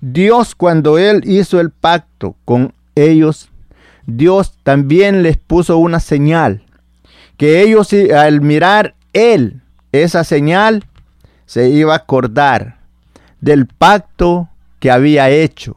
[0.00, 3.50] Dios cuando Él hizo el pacto con ellos,
[4.06, 6.62] Dios también les puso una señal,
[7.36, 10.84] que ellos al mirar Él esa señal,
[11.46, 12.78] se iba a acordar
[13.40, 14.48] del pacto
[14.78, 15.76] que había hecho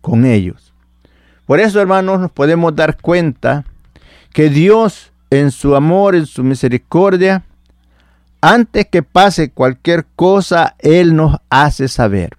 [0.00, 0.72] con ellos.
[1.46, 3.64] Por eso, hermanos, nos podemos dar cuenta
[4.32, 7.44] que Dios, en su amor, en su misericordia,
[8.40, 12.36] antes que pase cualquier cosa, Él nos hace saber.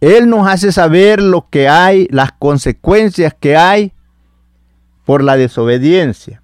[0.00, 3.92] Él nos hace saber lo que hay, las consecuencias que hay
[5.04, 6.42] por la desobediencia.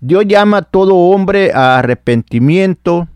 [0.00, 3.08] Dios llama a todo hombre a arrepentimiento,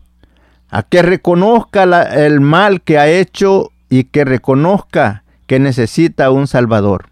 [0.69, 7.05] a que reconozca el mal que ha hecho y que reconozca que necesita un Salvador.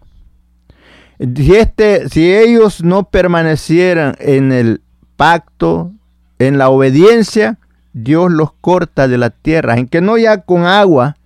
[1.18, 4.82] Si, este, si ellos no permanecieran en el
[5.16, 5.92] pacto,
[6.38, 7.58] en la obediencia,
[7.92, 11.16] Dios los corta de la tierra, en que no ya con agua,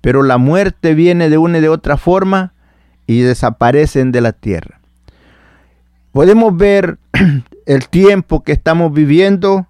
[0.00, 2.52] pero la muerte viene de una y de otra forma
[3.06, 4.80] y desaparecen de la tierra.
[6.12, 6.98] Podemos ver
[7.66, 9.66] el tiempo que estamos viviendo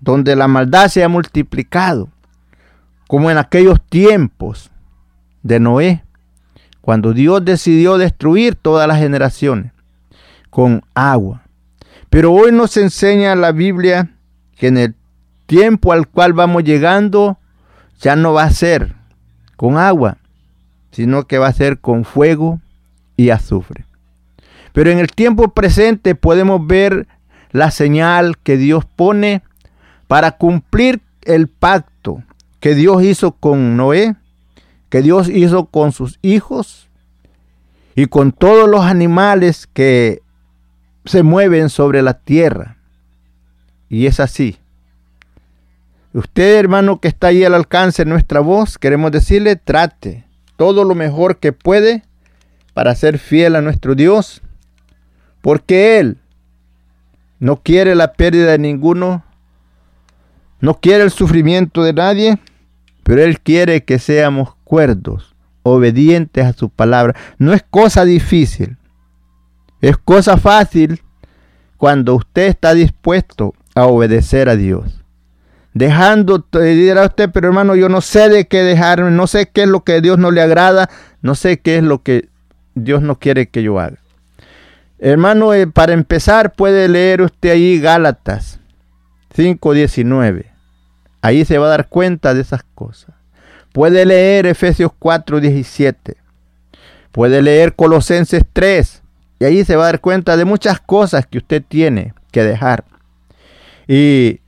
[0.00, 2.08] donde la maldad se ha multiplicado,
[3.06, 4.70] como en aquellos tiempos
[5.42, 6.04] de Noé,
[6.90, 9.70] cuando Dios decidió destruir todas las generaciones
[10.50, 11.44] con agua.
[12.08, 14.10] Pero hoy nos enseña la Biblia
[14.56, 14.94] que en el
[15.46, 17.38] tiempo al cual vamos llegando
[18.00, 18.96] ya no va a ser
[19.54, 20.16] con agua,
[20.90, 22.60] sino que va a ser con fuego
[23.16, 23.84] y azufre.
[24.72, 27.06] Pero en el tiempo presente podemos ver
[27.52, 29.44] la señal que Dios pone
[30.08, 32.24] para cumplir el pacto
[32.58, 34.16] que Dios hizo con Noé,
[34.90, 36.88] que Dios hizo con sus hijos
[37.94, 40.20] y con todos los animales que
[41.06, 42.76] se mueven sobre la tierra.
[43.88, 44.58] Y es así.
[46.12, 50.24] Usted, hermano, que está ahí al alcance de nuestra voz, queremos decirle, trate
[50.56, 52.02] todo lo mejor que puede
[52.74, 54.42] para ser fiel a nuestro Dios,
[55.40, 56.18] porque Él
[57.38, 59.24] no quiere la pérdida de ninguno
[60.60, 62.38] no quiere el sufrimiento de nadie,
[63.02, 67.16] pero Él quiere que seamos cuerdos, obedientes a su palabra.
[67.38, 68.76] No es cosa difícil,
[69.80, 71.02] es cosa fácil
[71.76, 75.02] cuando usted está dispuesto a obedecer a Dios.
[75.74, 79.68] Dejando, dirá usted, pero hermano, yo no sé de qué dejarme, no sé qué es
[79.68, 80.88] lo que Dios no le agrada,
[81.20, 82.28] no sé qué es lo que
[82.76, 83.98] Dios no quiere que yo haga.
[85.00, 88.60] Hermano, eh, para empezar puede leer usted ahí Gálatas
[89.36, 90.44] 5.19.
[91.22, 93.19] Ahí se va a dar cuenta de esas cosas.
[93.72, 96.16] Puede leer Efesios 4.17.
[97.12, 99.02] Puede leer Colosenses 3.
[99.40, 102.84] Y ahí se va a dar cuenta de muchas cosas que usted tiene que dejar.
[103.88, 104.40] Y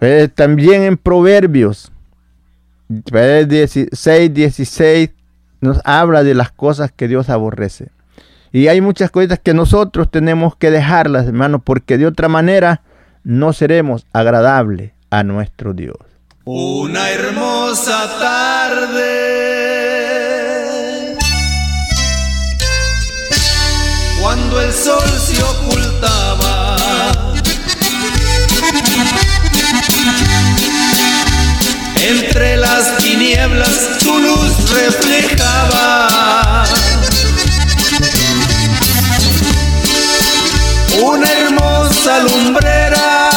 [0.00, 1.90] eh, también en Proverbios
[2.88, 5.10] 16, 16
[5.60, 7.88] nos habla de las cosas que Dios aborrece.
[8.52, 12.82] Y hay muchas cosas que nosotros tenemos que dejarlas, hermanos, porque de otra manera
[13.24, 15.96] no seremos agradables a nuestro Dios.
[16.46, 19.06] Una hermosa tarde,
[24.20, 26.76] cuando el sol se ocultaba,
[31.96, 36.66] entre las tinieblas tu luz reflejaba.
[41.00, 43.33] Una hermosa lumbrera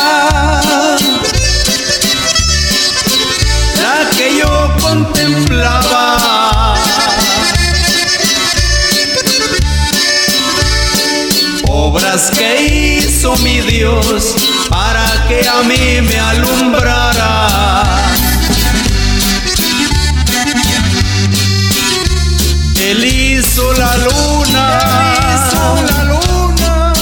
[11.70, 14.36] Obras que hizo mi Dios
[14.70, 17.48] para que a mí me alumbrara.
[22.80, 24.80] Él hizo la luna,
[25.34, 26.94] hizo la luna,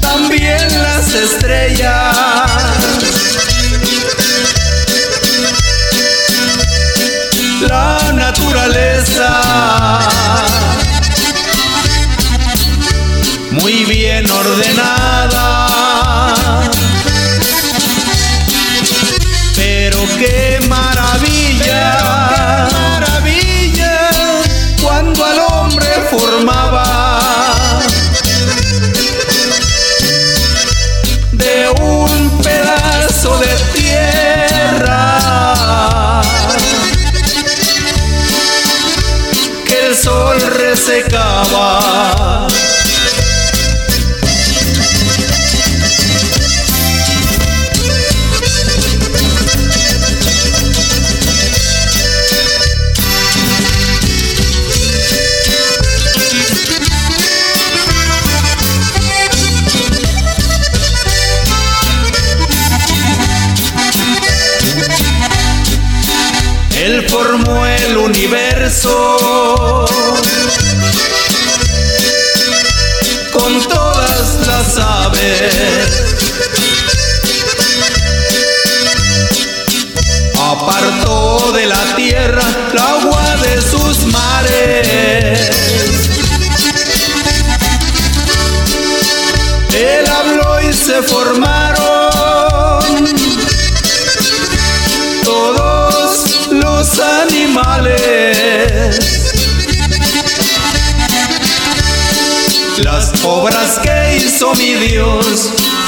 [0.00, 2.29] también las estrellas.
[8.30, 9.28] Naturaleza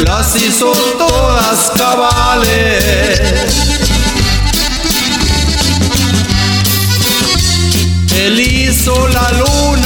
[0.00, 2.84] las hizo todas cabales.
[8.14, 9.81] Él hizo la luna,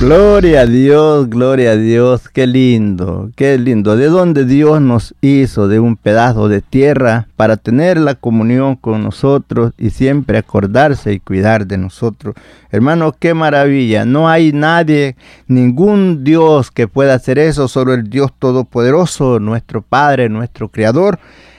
[0.00, 3.96] Gloria a Dios, gloria a Dios, qué lindo, qué lindo.
[3.96, 5.66] ¿De dónde Dios nos hizo?
[5.66, 11.18] De un pedazo de tierra para tener la comunión con nosotros y siempre acordarse y
[11.18, 12.36] cuidar de nosotros.
[12.70, 14.04] Hermano, qué maravilla.
[14.04, 15.16] No hay nadie,
[15.48, 21.18] ningún Dios que pueda hacer eso, solo el Dios Todopoderoso, nuestro Padre, nuestro Creador.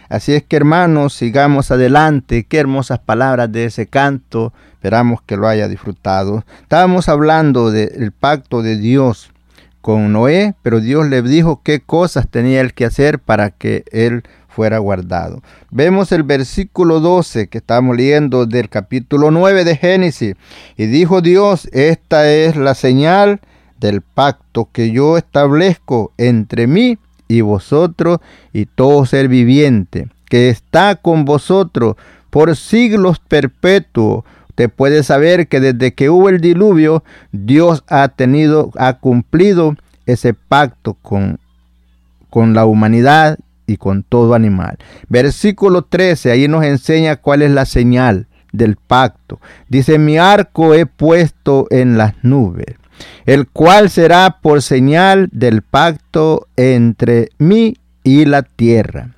[0.09, 2.43] Así es que hermanos, sigamos adelante.
[2.43, 4.51] Qué hermosas palabras de ese canto.
[4.73, 6.43] Esperamos que lo haya disfrutado.
[6.61, 9.31] Estábamos hablando del pacto de Dios
[9.81, 14.23] con Noé, pero Dios le dijo qué cosas tenía él que hacer para que él
[14.47, 15.41] fuera guardado.
[15.69, 20.35] Vemos el versículo 12 que estamos leyendo del capítulo 9 de Génesis.
[20.75, 23.41] Y dijo Dios, esta es la señal
[23.79, 26.97] del pacto que yo establezco entre mí
[27.29, 28.19] y vosotros
[28.51, 31.95] y todo ser viviente que está con vosotros
[32.29, 34.25] por siglos perpetuos.
[34.49, 39.75] Usted puede saber que desde que hubo el diluvio, Dios ha tenido, ha cumplido
[40.05, 41.39] ese pacto con,
[42.29, 44.77] con la humanidad y con todo animal.
[45.07, 49.39] Versículo 13, ahí nos enseña cuál es la señal del pacto.
[49.69, 52.78] Dice, mi arco he puesto en las nubes
[53.25, 59.15] el cual será por señal del pacto entre mí y la tierra.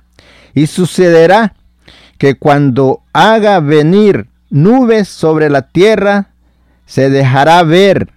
[0.54, 1.54] Y sucederá
[2.18, 6.30] que cuando haga venir nubes sobre la tierra,
[6.84, 8.12] se dejará ver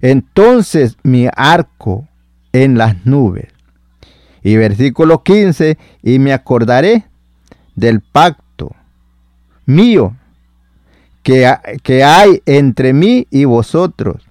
[0.00, 2.06] entonces mi arco
[2.52, 3.48] en las nubes.
[4.42, 7.06] Y versículo 15, y me acordaré
[7.74, 8.74] del pacto
[9.66, 10.16] mío
[11.22, 14.27] que, que hay entre mí y vosotros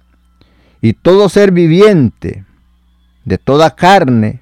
[0.80, 2.44] y todo ser viviente
[3.24, 4.40] de toda carne,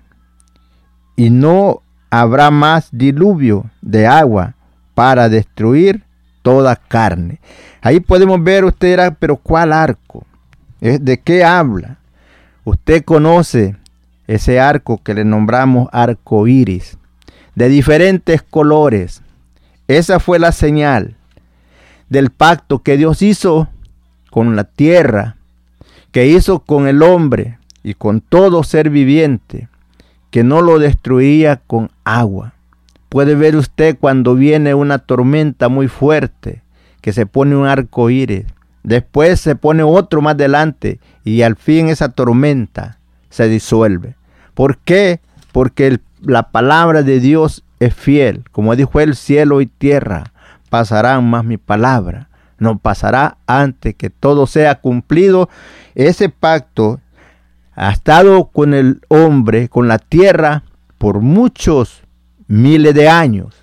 [1.16, 4.54] y no habrá más diluvio de agua
[4.94, 6.04] para destruir
[6.42, 7.40] toda carne.
[7.80, 10.26] Ahí podemos ver, usted dirá, pero ¿cuál arco?
[10.80, 11.98] ¿De qué habla?
[12.64, 13.76] Usted conoce
[14.26, 16.98] ese arco que le nombramos arco iris,
[17.54, 19.22] de diferentes colores.
[19.88, 21.16] Esa fue la señal
[22.08, 23.68] del pacto que Dios hizo
[24.30, 25.35] con la tierra
[26.16, 29.68] que hizo con el hombre y con todo ser viviente,
[30.30, 32.54] que no lo destruía con agua.
[33.10, 36.62] Puede ver usted cuando viene una tormenta muy fuerte,
[37.02, 38.46] que se pone un arco iris,
[38.82, 42.96] después se pone otro más adelante y al fin esa tormenta
[43.28, 44.16] se disuelve.
[44.54, 45.20] ¿Por qué?
[45.52, 48.42] Porque la palabra de Dios es fiel.
[48.52, 50.32] Como dijo el cielo y tierra
[50.70, 52.25] pasarán más mi palabra.
[52.58, 55.48] No pasará antes que todo sea cumplido.
[55.94, 57.00] Ese pacto
[57.74, 60.64] ha estado con el hombre, con la tierra,
[60.98, 62.02] por muchos
[62.46, 63.54] miles de años.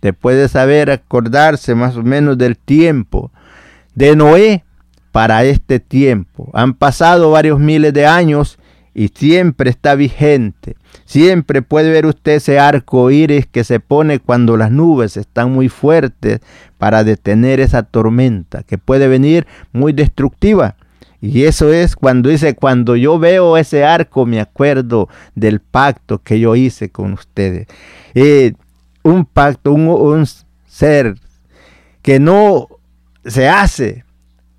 [0.00, 3.30] Te puede saber acordarse más o menos del tiempo
[3.94, 4.64] de Noé
[5.10, 6.50] para este tiempo.
[6.54, 8.58] Han pasado varios miles de años
[8.94, 10.76] y siempre está vigente.
[11.04, 15.68] Siempre puede ver usted ese arco iris que se pone cuando las nubes están muy
[15.68, 16.40] fuertes
[16.78, 20.76] para detener esa tormenta que puede venir muy destructiva.
[21.20, 26.40] Y eso es cuando dice, cuando yo veo ese arco me acuerdo del pacto que
[26.40, 27.68] yo hice con ustedes.
[28.14, 28.54] Eh,
[29.04, 30.26] un pacto, un, un
[30.66, 31.14] ser
[32.02, 32.68] que no
[33.24, 34.04] se hace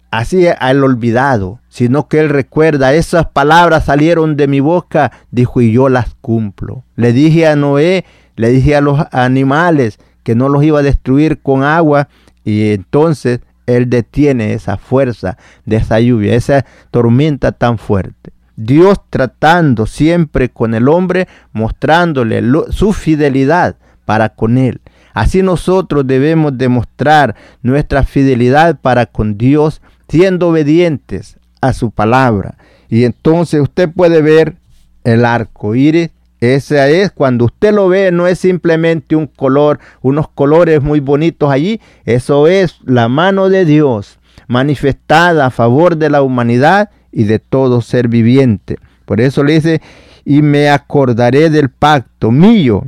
[0.09, 5.71] así al olvidado, sino que él recuerda, esas palabras salieron de mi boca, dijo, y
[5.71, 6.83] yo las cumplo.
[6.95, 8.05] Le dije a Noé,
[8.35, 12.09] le dije a los animales que no los iba a destruir con agua,
[12.45, 18.33] y entonces él detiene esa fuerza de esa lluvia, esa tormenta tan fuerte.
[18.55, 24.79] Dios tratando siempre con el hombre, mostrándole su fidelidad para con él.
[25.15, 32.55] Así nosotros debemos demostrar nuestra fidelidad para con Dios siendo obedientes a su palabra.
[32.89, 34.55] Y entonces usted puede ver
[35.03, 36.09] el arco iris.
[36.39, 41.49] Ese es cuando usted lo ve, no es simplemente un color, unos colores muy bonitos
[41.49, 41.79] allí.
[42.03, 47.81] Eso es la mano de Dios manifestada a favor de la humanidad y de todo
[47.81, 48.77] ser viviente.
[49.05, 49.81] Por eso le dice,
[50.25, 52.83] y me acordaré del pacto mío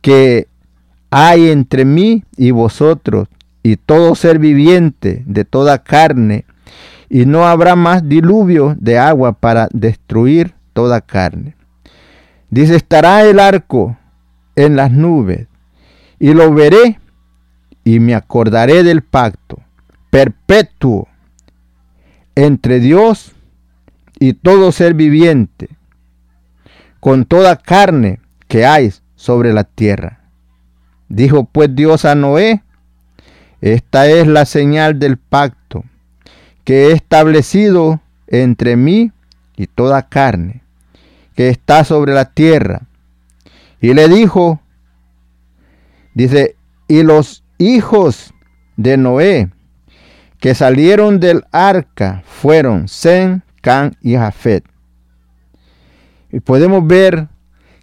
[0.00, 0.48] que
[1.10, 3.28] hay entre mí y vosotros
[3.62, 6.46] y todo ser viviente de toda carne,
[7.14, 11.54] y no habrá más diluvio de agua para destruir toda carne.
[12.48, 13.98] Dice, estará el arco
[14.56, 15.46] en las nubes,
[16.18, 16.98] y lo veré,
[17.84, 19.60] y me acordaré del pacto
[20.08, 21.06] perpetuo
[22.34, 23.32] entre Dios
[24.18, 25.68] y todo ser viviente,
[26.98, 30.20] con toda carne que hay sobre la tierra.
[31.10, 32.62] Dijo pues Dios a Noé,
[33.60, 35.84] esta es la señal del pacto
[36.64, 39.12] que he establecido entre mí
[39.56, 40.62] y toda carne
[41.34, 42.82] que está sobre la tierra.
[43.80, 44.60] Y le dijo,
[46.14, 46.56] dice,
[46.88, 48.34] y los hijos
[48.76, 49.50] de Noé
[50.38, 54.64] que salieron del arca fueron Sem, Can y Jafet.
[56.32, 57.28] Y podemos ver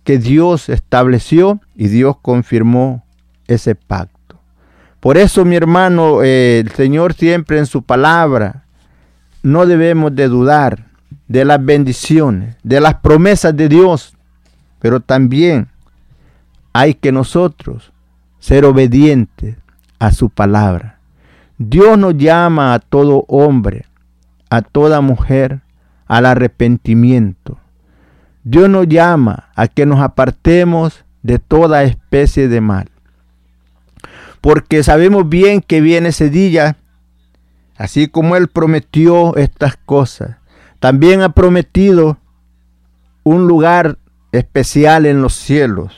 [0.03, 3.05] que Dios estableció y Dios confirmó
[3.47, 4.41] ese pacto.
[4.99, 8.65] Por eso, mi hermano, eh, el Señor siempre en su palabra,
[9.43, 10.87] no debemos de dudar
[11.27, 14.15] de las bendiciones, de las promesas de Dios,
[14.79, 15.67] pero también
[16.73, 17.91] hay que nosotros
[18.39, 19.55] ser obedientes
[19.99, 20.99] a su palabra.
[21.57, 23.85] Dios nos llama a todo hombre,
[24.49, 25.61] a toda mujer,
[26.07, 27.59] al arrepentimiento.
[28.43, 32.89] Dios nos llama a que nos apartemos de toda especie de mal
[34.41, 36.77] porque sabemos bien que viene ese día,
[37.79, 40.35] así como Él prometió estas cosas.
[40.79, 42.17] También ha prometido
[43.23, 43.97] un lugar
[44.33, 45.93] especial en los cielos,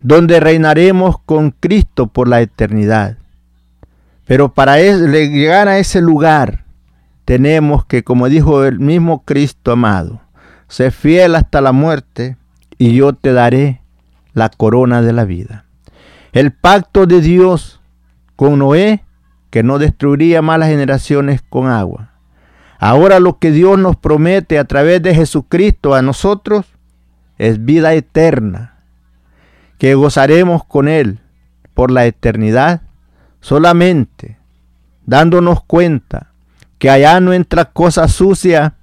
[0.00, 3.16] donde reinaremos con Cristo por la eternidad.
[4.26, 6.66] Pero para llegar a ese lugar,
[7.24, 10.20] tenemos que, como dijo el mismo Cristo amado,
[10.68, 12.36] ser fiel hasta la muerte
[12.76, 13.80] y yo te daré
[14.34, 15.64] la corona de la vida.
[16.32, 17.80] El pacto de Dios
[18.36, 19.05] con Noé,
[19.56, 22.10] que no destruiría malas generaciones con agua.
[22.78, 26.66] Ahora lo que Dios nos promete a través de Jesucristo a nosotros
[27.38, 28.80] es vida eterna,
[29.78, 31.20] que gozaremos con Él
[31.72, 32.82] por la eternidad
[33.40, 34.36] solamente
[35.06, 36.34] dándonos cuenta
[36.78, 38.74] que allá no entra cosa sucia,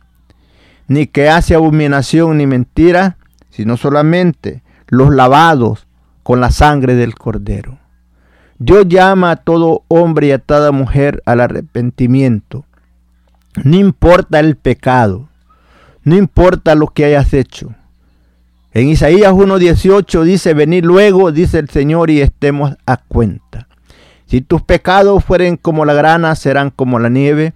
[0.88, 3.18] ni que hace abominación ni mentira,
[3.52, 5.86] sino solamente los lavados
[6.24, 7.78] con la sangre del cordero.
[8.66, 12.64] Dios llama a todo hombre y a toda mujer al arrepentimiento.
[13.62, 15.28] No importa el pecado,
[16.06, 17.76] no importa lo que hayas hecho.
[18.72, 23.68] En Isaías 1.18 dice, venid luego, dice el Señor, y estemos a cuenta.
[24.28, 27.54] Si tus pecados fueren como la grana, serán como la nieve,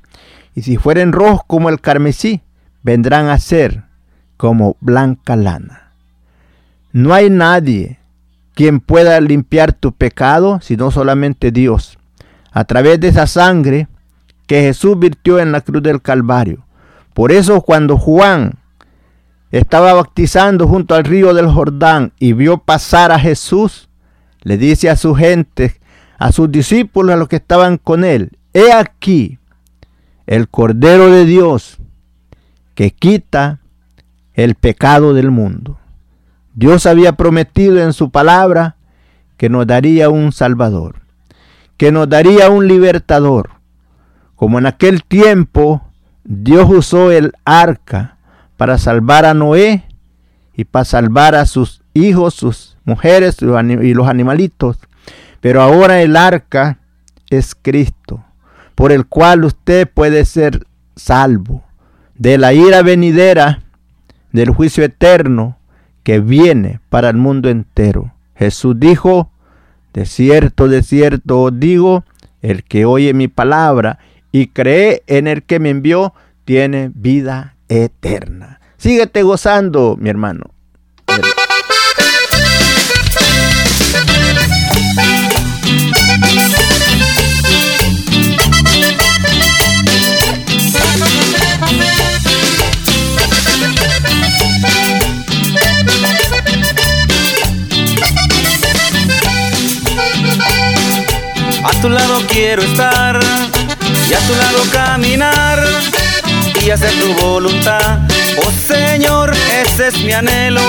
[0.56, 2.42] y si fueren rojos como el carmesí,
[2.84, 3.86] vendrán a ser
[4.36, 5.94] como blanca lana.
[6.92, 7.98] No hay nadie
[8.58, 12.00] quien pueda limpiar tu pecado, sino solamente Dios.
[12.52, 13.88] A través de esa sangre
[14.48, 16.66] que Jesús virtió en la cruz del Calvario.
[17.14, 18.56] Por eso cuando Juan
[19.52, 23.90] estaba bautizando junto al río del Jordán y vio pasar a Jesús,
[24.42, 25.80] le dice a su gente,
[26.18, 29.38] a sus discípulos, a los que estaban con él, he aquí
[30.26, 31.78] el Cordero de Dios
[32.74, 33.60] que quita
[34.34, 35.78] el pecado del mundo.
[36.58, 38.78] Dios había prometido en su palabra
[39.38, 41.02] que nos daría un Salvador,
[41.78, 43.52] que nos daría un libertador.
[44.36, 45.84] Como en aquel tiempo
[46.24, 48.18] Dios usó el arca
[48.58, 49.84] para salvar a Noé
[50.56, 54.80] y para salvar a sus hijos, sus mujeres y los animalitos.
[55.42, 56.80] Pero ahora el arca
[57.30, 58.24] es Cristo
[58.74, 61.64] por el cual usted puede ser salvo
[62.16, 63.62] de la ira venidera,
[64.32, 65.57] del juicio eterno
[66.08, 68.14] que viene para el mundo entero.
[68.34, 69.30] Jesús dijo,
[69.92, 72.06] de cierto, de cierto digo,
[72.42, 74.00] el que oye mi palabra
[74.32, 76.14] y cree en el que me envió,
[76.46, 78.62] tiene vida eterna.
[78.78, 80.52] Síguete gozando, mi hermano.
[101.68, 103.20] A tu lado quiero estar
[104.10, 105.60] y a tu lado caminar
[106.66, 108.00] y hacer tu voluntad.
[108.46, 110.62] Oh Señor, ese es mi anhelo.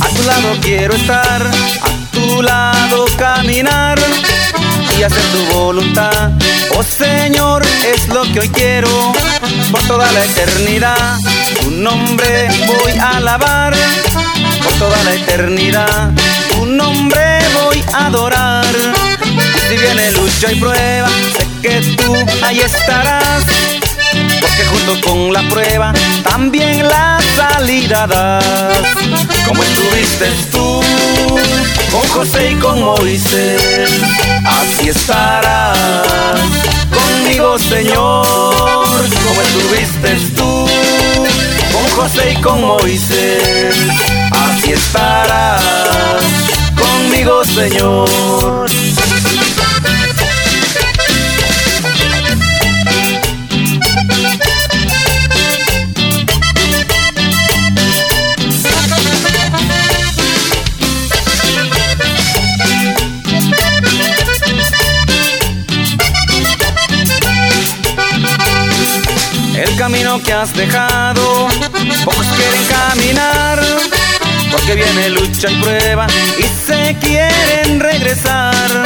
[0.00, 3.98] A tu lado quiero estar, a tu lado caminar
[4.96, 6.30] y hacer tu voluntad.
[6.76, 9.12] Oh Señor, es lo que hoy quiero
[9.72, 11.18] por toda la eternidad.
[11.60, 13.74] Tu nombre voy a alabar
[14.62, 16.10] por toda la eternidad.
[16.50, 19.11] Tu nombre voy a adorar
[19.72, 23.44] si viene lucha y prueba, sé que tú ahí estarás.
[24.40, 28.84] Porque junto con la prueba también la salida das.
[29.46, 30.82] Como estuviste tú
[31.90, 33.90] con José y con Moisés,
[34.44, 35.78] así estarás
[36.92, 38.26] conmigo, Señor.
[39.26, 40.68] Como estuviste tú
[41.72, 43.74] con José y con Moisés,
[44.32, 45.62] así estarás
[46.76, 48.81] conmigo, Señor.
[70.24, 71.48] Que has dejado,
[72.04, 73.60] pocos quieren caminar,
[74.50, 76.06] porque viene lucha y prueba
[76.38, 78.84] y se quieren regresar.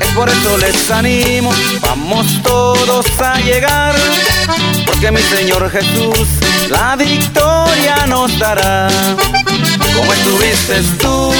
[0.00, 3.94] Es por eso les animo, vamos todos a llegar,
[4.86, 6.28] porque mi Señor Jesús
[6.70, 8.88] la victoria nos dará.
[9.96, 11.32] Como estuviste tú,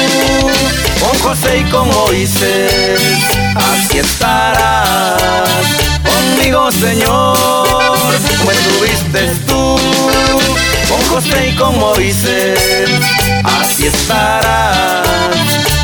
[1.01, 3.01] con José y con Moisés,
[3.55, 5.62] así estarás
[6.03, 9.78] conmigo, Señor como estuviste tú
[10.89, 12.89] con José y con Moisés,
[13.45, 15.07] así estarás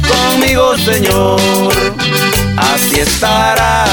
[0.09, 1.41] conmigo, Señor,
[2.57, 3.89] así estarás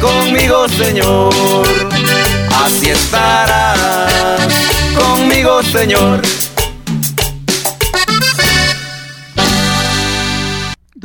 [0.00, 1.34] conmigo, Señor,
[2.64, 4.48] así estarás
[4.94, 6.47] conmigo, Señor.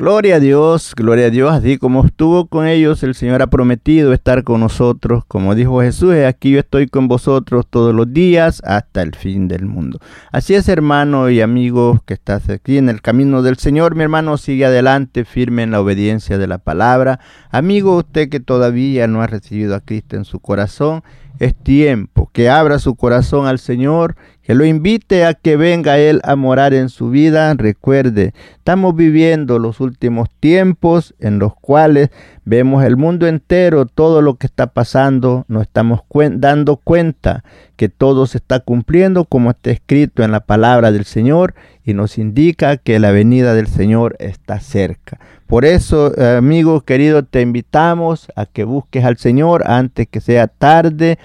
[0.04, 4.12] Gloria a Dios, gloria a Dios, así como estuvo con ellos, el Señor ha prometido
[4.12, 9.02] estar con nosotros, como dijo Jesús, aquí yo estoy con vosotros todos los días hasta
[9.02, 10.00] el fin del mundo.
[10.34, 14.36] Así es, hermano y amigo que estás aquí en el camino del Señor, mi hermano,
[14.36, 17.22] sigue adelante, firme en la obediencia de la palabra.
[17.50, 21.02] Amigo, usted que todavía no ha recibido a Cristo en su corazón,
[21.40, 26.20] es tiempo que abra su corazón al Señor que lo invite a que venga Él
[26.24, 27.54] a morar en su vida.
[27.54, 32.10] Recuerde, estamos viviendo los últimos tiempos en los cuales
[32.44, 36.02] vemos el mundo entero, todo lo que está pasando, nos estamos
[36.34, 37.44] dando cuenta
[37.78, 42.18] que todo se está cumpliendo como está escrito en la palabra del Señor y nos
[42.18, 45.20] indica que la venida del Señor está cerca.
[45.48, 51.18] Por eso, amigo querido, te invitamos a que busques al Señor antes que sea tarde.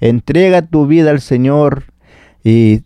[0.00, 1.84] Entrega tu vida al Señor
[2.44, 2.82] y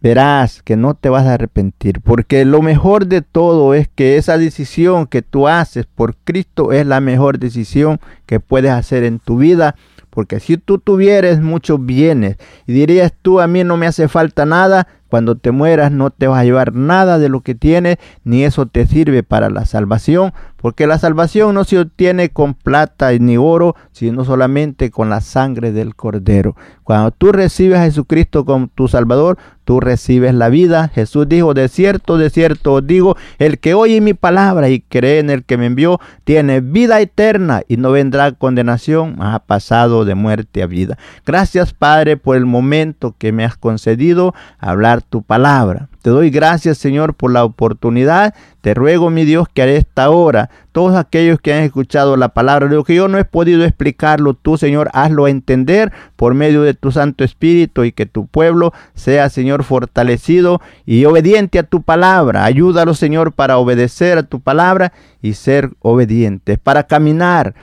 [0.00, 4.38] verás que no te vas a arrepentir, porque lo mejor de todo es que esa
[4.38, 9.36] decisión que tú haces por Cristo es la mejor decisión que puedes hacer en tu
[9.36, 9.74] vida,
[10.08, 12.36] porque si tú tuvieres muchos bienes
[12.66, 16.28] y dirías tú a mí no me hace falta nada, cuando te mueras no te
[16.28, 20.32] vas a llevar nada de lo que tienes, ni eso te sirve para la salvación,
[20.56, 25.72] porque la salvación no se obtiene con plata ni oro, sino solamente con la sangre
[25.72, 26.54] del Cordero.
[26.84, 30.88] Cuando tú recibes a Jesucristo como tu Salvador, tú recibes la vida.
[30.88, 35.20] Jesús dijo, de cierto, de cierto os digo, el que oye mi palabra y cree
[35.20, 40.04] en el que me envió, tiene vida eterna y no vendrá condenación, mas ha pasado
[40.04, 40.98] de muerte a vida.
[41.24, 45.88] Gracias Padre por el momento que me has concedido hablar tu palabra.
[46.02, 48.34] Te doy gracias, Señor, por la oportunidad.
[48.60, 52.68] Te ruego, mi Dios, que a esta hora, todos aquellos que han escuchado la palabra,
[52.68, 56.90] lo que yo no he podido explicarlo, tú, Señor, hazlo entender por medio de tu
[56.90, 62.44] Santo Espíritu y que tu pueblo sea, Señor, fortalecido y obediente a tu palabra.
[62.44, 67.54] Ayúdalo, Señor, para obedecer a tu palabra y ser obedientes, para caminar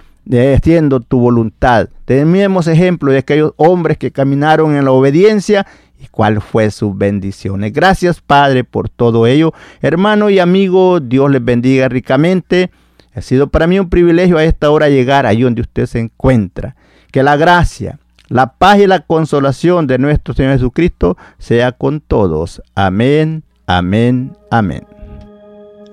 [0.56, 1.90] haciendo tu voluntad.
[2.06, 5.66] Tenemos ejemplo de aquellos hombres que caminaron en la obediencia
[6.00, 7.74] y cuál fue sus bendiciones.
[7.74, 9.54] Gracias Padre por todo ello.
[9.82, 12.72] Hermano y amigo, Dios les bendiga ricamente.
[13.16, 16.76] Ha sido para mí un privilegio a esta hora llegar ahí donde usted se encuentra.
[17.12, 22.62] Que la gracia, la paz y la consolación de nuestro Señor Jesucristo sea con todos.
[22.76, 24.86] Amén, amén, amén.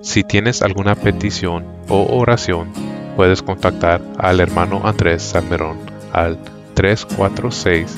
[0.01, 2.69] Si tienes alguna petición o oración,
[3.15, 5.77] puedes contactar al hermano Andrés Salmerón
[6.13, 6.37] al
[6.75, 7.97] 346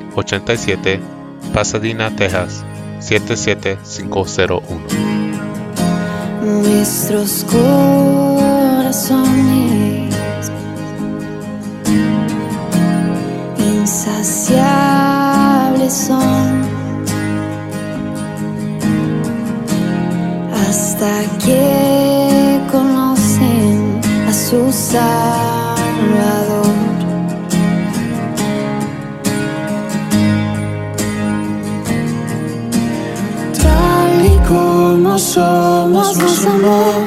[0.15, 0.99] 87,
[1.53, 2.63] Pasadena, Texas
[2.99, 4.61] 77501.
[6.43, 9.21] Nuestros corazones
[13.59, 16.61] insaciables son
[20.53, 26.70] hasta que conocen a su Salvador.
[35.03, 37.05] Como somos nos amó.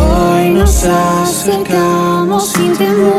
[0.00, 3.10] Hoy nos acercamos sin temor.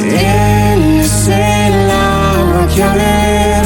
[0.00, 3.64] Él es el agua que a ver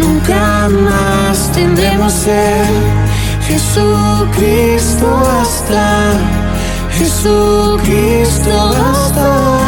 [0.00, 2.66] nunca más tendremos ser.
[3.48, 5.06] Jesucristo
[5.40, 6.12] hasta,
[6.96, 8.52] Jesucristo
[8.92, 9.67] hasta